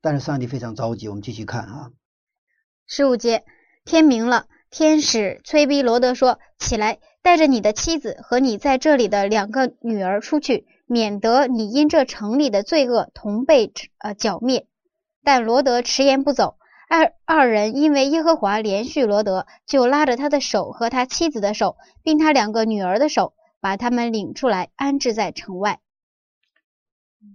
[0.00, 1.08] 但是上帝非常着急。
[1.08, 1.90] 我们继续看啊，
[2.86, 3.44] 十五节，
[3.84, 14.68] 天明了，天使催逼罗德说：“起来，带着你的妻子和你在这里的两个女儿出去，免得你因这城里的罪恶同被呃剿灭。”
[15.24, 25.80] 但罗德迟延不走，二二人因为耶和华连续罗德，就拉着他的手和他妻子的手，并他两个女儿的手，把他们领出来，安置在城外。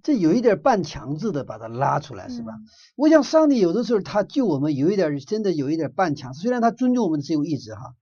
[0.03, 2.53] 这有一点半强制的把他拉出来，是吧？
[2.53, 2.65] 嗯
[2.95, 7.95] 我想上帝有的时候他救我们有一点真的有一点半强制，虽然他尊重我们的自由意志哈。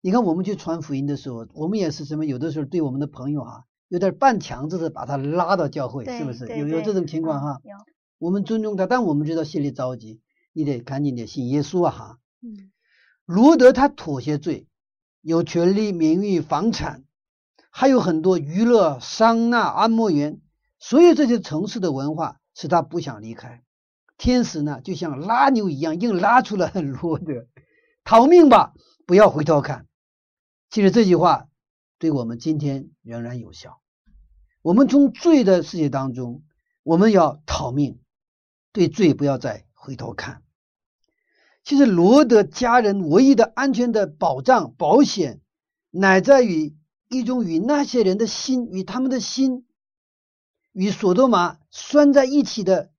[0.00, 2.26] 你看我们去传福音的时候，我们也是什么？
[2.26, 6.46] 有的时候对我们的朋友哈，有点半强制的把他拉到教会，是不是？
[6.58, 7.60] 有有这种情况哈？
[7.64, 7.70] 有，
[8.18, 10.20] 我们尊重他，但我们知道心里着急，
[10.52, 12.18] 你得赶紧得信耶稣啊哈。
[12.42, 12.70] 嗯
[13.24, 14.66] 罗德他妥协罪，
[15.22, 17.04] 有权利、名誉、房产，
[17.70, 20.42] 还有很多娱乐、桑拿、按摩园，
[20.86, 23.62] 所有这些城市的文化使他不想离开。
[24.18, 27.46] 天使呢，就像拉牛一样，硬拉出了罗德，
[28.04, 28.74] 逃命吧，
[29.06, 29.86] 不要回头看。
[30.68, 31.48] 其实这句话
[31.98, 33.80] 对我们今天仍然有效。
[34.60, 36.42] 我们从罪的世界当中，
[36.82, 37.98] 我们要逃命，
[38.70, 40.42] 对罪不要再回头看。
[41.62, 45.40] 其实罗德家人唯一的安全的保障保险，
[45.88, 46.76] 乃在于
[47.08, 49.64] 一种与那些人的心与他们的心
[50.74, 52.92] 与索多玛拴在一起的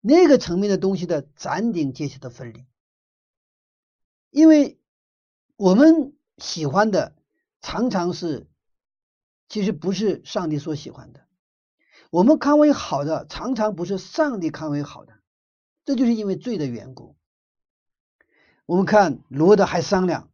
[0.00, 2.66] 那个层面的东西的斩钉截铁的分离。
[4.30, 4.78] 因为
[5.56, 7.16] 我们喜欢的
[7.62, 8.46] 常常是，
[9.48, 11.26] 其实不是上帝所喜欢的。
[12.10, 15.14] 我们看为好的，常常不是上帝看为好的，
[15.86, 17.16] 这就是因为罪的缘故。
[18.66, 20.30] 我们看罗德还商量，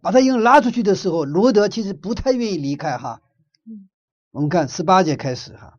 [0.00, 3.22] 把他硬拉出去的时候，罗德其实不太愿意离开哈。
[4.32, 5.78] 我们看十八节开始哈，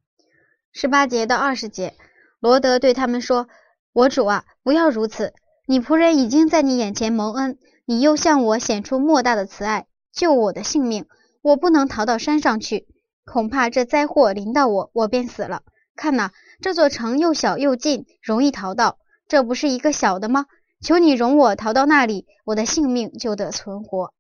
[0.80, 1.96] 十八节到二十节，
[2.40, 3.48] 罗德对他们说
[3.94, 5.34] ：“我主啊，不要如此！
[5.66, 11.08] 你仆人已经在你眼前蒙恩，你又向我显出莫大的慈爱，救我的性命。
[11.42, 12.86] 我不能逃到山上去，
[13.26, 15.64] 恐怕这灾祸临到我，我便死了。
[15.96, 20.46] 看哪，这座城又小又近，容易逃到，这不是一个小的吗？
[20.80, 24.14] 求你容我逃到那里，我的性命就得存活。”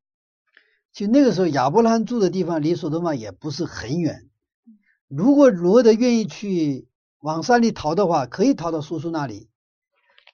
[0.91, 4.23] 就那个时候亚伯拉罕住的地方离索多玛也不是很远。
[5.07, 6.87] 如果罗德愿意去
[7.19, 9.49] 往山里逃的话，可以逃到叔叔那里，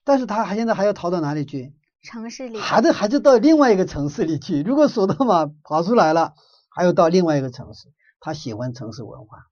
[0.03, 1.73] 但是他还现在还要逃到哪里去？
[2.01, 4.61] 城市里还得还是到另外一个城市里去。
[4.61, 6.33] 如果索多玛跑出来了，
[6.69, 7.87] 还要到另外一个城市。
[8.19, 9.47] 他喜欢城市文化，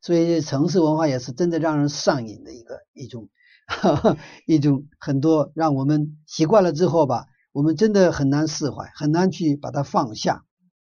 [0.00, 3.28] 所以城市文化也是真的让人上瘾的一个一种
[4.46, 10.44] 一种很多让我们习惯了之后吧，我们真的很难释怀，很难去把它放下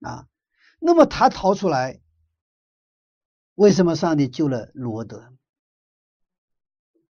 [0.01, 0.25] 啊。
[0.79, 1.99] 那么他逃出来，
[3.55, 5.33] 为什么上帝救了罗德？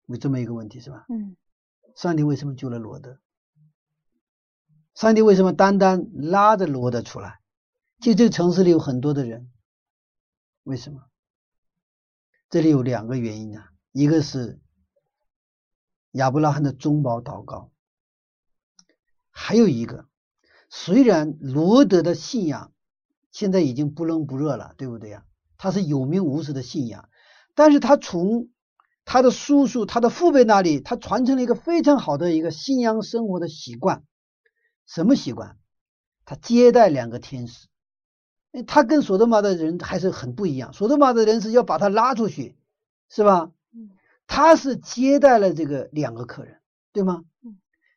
[0.05, 1.05] 有这么一个问题是吧？
[1.09, 1.35] 嗯，
[1.95, 3.19] 上帝为什么救了罗德？
[4.93, 7.39] 上帝为什么单单拉着罗德出来？
[7.99, 9.51] 其实这个城市里有很多的人，
[10.63, 11.03] 为什么？
[12.49, 14.61] 这里有两个原因啊，一个是
[16.11, 17.71] 亚伯拉罕的中保祷告，
[19.31, 20.07] 还有一个，
[20.69, 22.71] 虽然罗德的信仰
[23.31, 25.25] 现在已经不冷不热了，对不对呀？
[25.65, 27.09] 他是有名无实的信仰，
[27.55, 28.49] 但是他从
[29.03, 34.03] 他的叔叔、他的父辈那里，他传承了一个非常好的一个信仰生活的习惯。
[34.85, 35.57] 什么习惯？
[36.23, 37.67] 他接待两个天使。
[38.67, 40.71] 他跟索德玛的人还是很不一样。
[40.71, 42.55] 索德玛的人是要把他拉出去，
[43.09, 43.49] 是吧？
[44.27, 46.59] 他是接待了这个两个客人，
[46.93, 47.23] 对吗？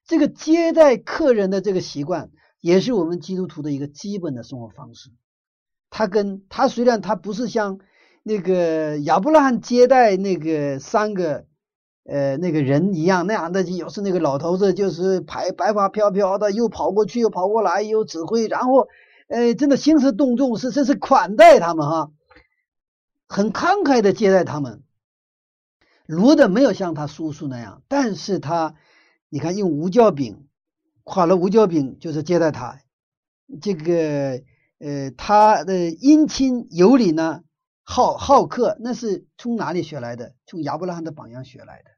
[0.06, 2.30] 这个接待客人的这个习惯，
[2.62, 5.10] 也是我们基督徒的一个基本的生活方式。
[5.90, 7.78] 他跟他虽然他不是像
[8.22, 11.46] 那个亚伯拉罕接待那个三个
[12.04, 18.86] 呃那个人一样那样的，有时那个老头子就是白白发飘飘的，又跑过去又跑过来，又指挥，然后
[19.28, 22.10] 呃真的兴师动众，是真是款待他们哈，
[23.26, 24.82] 很慷慨的接待他们。
[26.04, 28.74] 罗德没有像他叔叔那样，但是他
[29.30, 30.46] 你看用无酵饼，
[31.02, 32.80] 垮了无酵饼就是接待他，
[33.62, 34.42] 这个。
[34.78, 37.42] 呃，他的殷勤有礼呢，
[37.82, 40.36] 好好客，那是从哪里学来的？
[40.46, 41.90] 从亚伯拉罕的榜样学来的。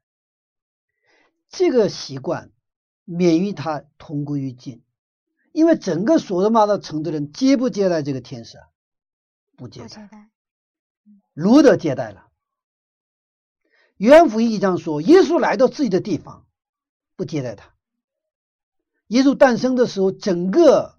[1.47, 2.51] 这个习惯
[3.05, 4.83] 免于他同归于尽，
[5.51, 8.67] 因为整个索罗玛的城的人接不接待这个天使啊？
[9.55, 10.31] 不接待。
[11.33, 12.29] 卢德接待了。
[13.97, 16.47] 约翰福音一章说，耶稣来到自己的地方，
[17.15, 17.75] 不接待他。
[19.05, 20.97] 耶稣诞生的时候，整个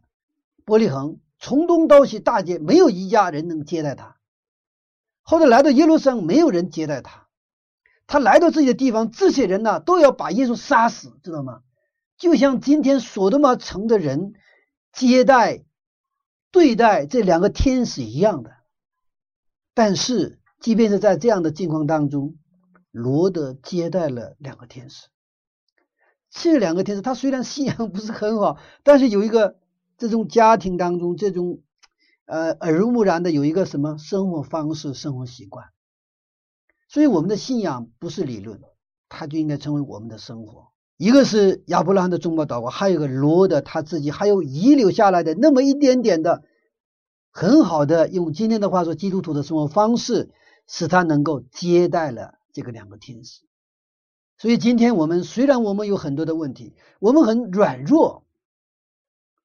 [0.65, 1.19] 伯利恒。
[1.43, 4.17] 从东到西，大街没有一家人能接待他。
[5.23, 7.27] 后来来到耶路撒冷，没有人接待他。
[8.07, 11.63] 他来到自己的地方，这些人呢都要把耶稣杀死，知道吗？
[12.17, 14.35] 就像今天索多玛城的人
[14.93, 15.65] 接待、
[16.53, 18.53] 对待这两个天使一样的。
[19.75, 22.37] 但是，即便是在这样的境况当中，
[22.93, 25.09] 罗德接待了两个天使。
[26.31, 29.59] 这两个天使，他虽然信仰不是很好，但是有一个
[30.03, 31.61] 这种家庭当中这种
[32.27, 35.67] 呃耳濡目染的有一个什么生活方式、生活习惯。
[36.89, 38.61] 所以我们的信仰不是理论，
[39.09, 40.73] 它就应该成为我们的生活。
[40.97, 46.43] 一个是亚伯拉罕的中国祷告，还有一个罗的他自己，还有遗留下来的那么一点点的
[47.31, 50.33] 很好的，用今天的话说，基督徒的生活方式，
[50.67, 53.43] 使他能够接待了这个两个天使。
[54.37, 58.22] 所以今天我们虽然我们有很多的问题，我们很软弱，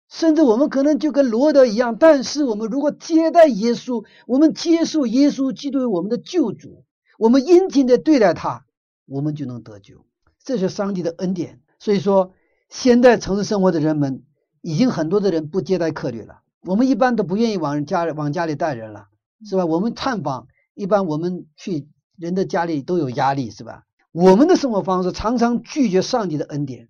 [0.09, 6.83] 甚至我们可能就跟罗德一样，但是我们如果接待耶稣，我们接受耶稣基督为我们的救主，
[7.17, 8.65] 我们殷勤的对待他，
[9.05, 10.05] 我们就能得救。
[10.43, 11.59] 这是上帝的恩典。
[11.79, 12.31] 所以说，
[12.69, 14.23] 现在城市生活的人们，
[14.61, 16.41] 已经很多的人不接待客旅了。
[16.61, 19.07] 我们一般都不愿意往家往家里带人了，
[19.45, 19.65] 是吧？
[19.65, 21.87] 我们探访，一般我们去
[22.17, 23.83] 人的家里都有压力，是吧？
[24.11, 26.89] 我们的生活方式常常拒绝上帝的恩典，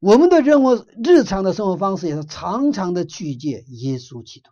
[0.00, 4.50] 我们的任何日常的生活方式也是常常的去借耶稣基督。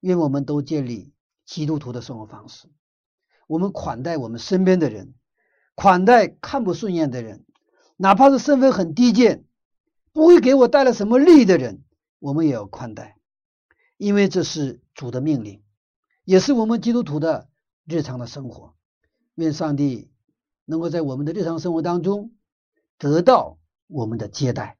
[0.00, 1.12] 愿我们都建立
[1.44, 2.68] 基督徒的生活方式，
[3.46, 5.14] 我们款待我们身边的人，
[5.74, 7.44] 款待看不顺眼的人，
[7.96, 9.44] 哪怕是身份很低贱、
[10.12, 11.82] 不会给我带来什么利益的人，
[12.18, 13.18] 我们也要宽待，
[13.96, 15.62] 因为这是主的命令，
[16.24, 17.48] 也是我们基督徒的
[17.84, 18.74] 日常的生活。
[19.34, 20.10] 愿上帝。
[20.64, 22.32] 能够在我们的日常生活当中
[22.96, 24.78] 得到我们的接待。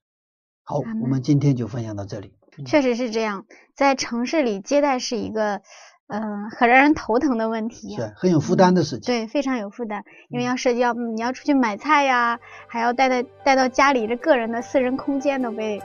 [0.64, 2.32] 好，我们今天就分享到这里。
[2.66, 5.62] 确实是这样，在城市里接待是一个，
[6.08, 7.96] 嗯、很让人头疼的问题。
[7.96, 9.06] 是很有负担的事情。
[9.06, 12.38] 对，非常有负担，因为要涉及到嗯你要出去买菜呀，
[12.68, 15.80] 还要带到带到家里，这个人的私人空间都被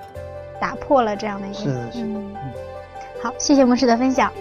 [0.60, 1.58] 打破了，这样的一个。
[1.58, 2.06] 是的是。
[3.22, 4.32] 好，谢谢牧师的分享。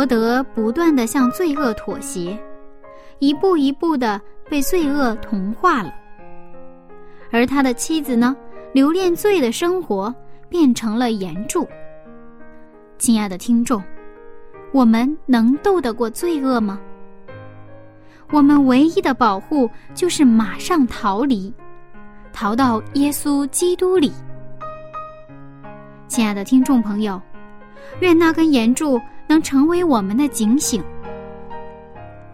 [0.00, 2.34] 罗德不断地向罪恶妥协，
[3.18, 5.94] 一步一步地被罪恶同化了。
[7.30, 8.34] 而他的妻子呢，
[8.72, 10.14] 留恋罪的生活
[10.48, 11.68] 变成了盐柱。
[12.96, 13.82] 亲爱的听众，
[14.72, 16.80] 我们能斗得过罪恶吗？
[18.30, 21.52] 我们唯一的保护就是马上逃离，
[22.32, 24.10] 逃到耶稣基督里。
[26.08, 27.20] 亲爱的听众朋友，
[28.00, 28.98] 愿那根盐柱
[29.30, 30.82] 能成为我们的警醒。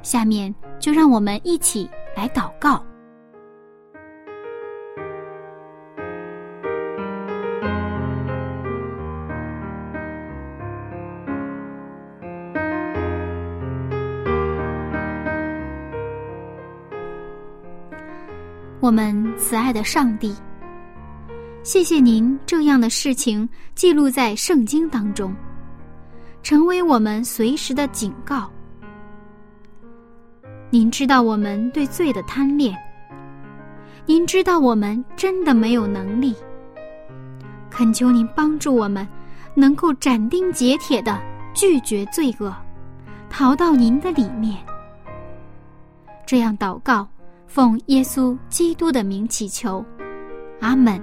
[0.02, 1.86] 下面就让我们一起
[2.16, 2.82] 来祷告。
[18.80, 20.34] 我们慈爱的上帝，
[21.62, 25.34] 谢谢您这样的事情记录在圣经当中，
[26.42, 28.50] 成为我们随时的警告。
[30.70, 32.76] 您知道我们对罪的贪恋，
[34.04, 36.34] 您知道我们真的没有能力。
[37.70, 39.06] 恳求您帮助我们，
[39.54, 41.20] 能够斩钉截铁的
[41.54, 42.54] 拒绝罪恶，
[43.28, 44.56] 逃到您的里面。
[46.26, 47.06] 这样祷告。
[47.48, 49.82] 奉耶稣基督的名祈求，
[50.60, 51.00] 阿门。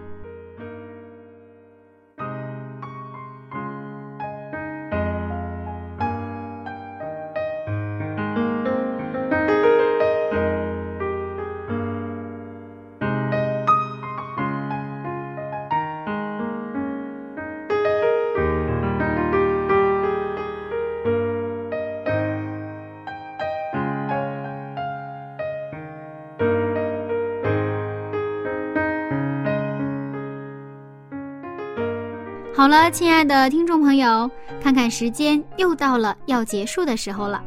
[32.64, 37.44] 好了亲爱的听众朋友看看时间又到了要结束的时候了。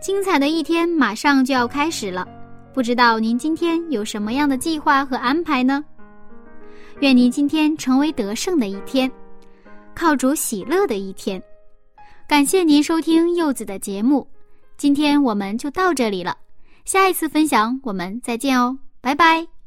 [0.00, 2.24] 精彩的一天马上就要开始了
[2.72, 5.84] 不知道您今天有什么样的计划和安排呢？
[7.00, 9.10] 愿您今天成为得胜的一天
[9.92, 11.42] 靠主喜乐的一天。
[12.28, 14.24] 感谢您收听柚子的节目
[14.76, 16.36] 今天我们就到这里了
[16.84, 19.57] 下一次分享我们再见哦拜拜。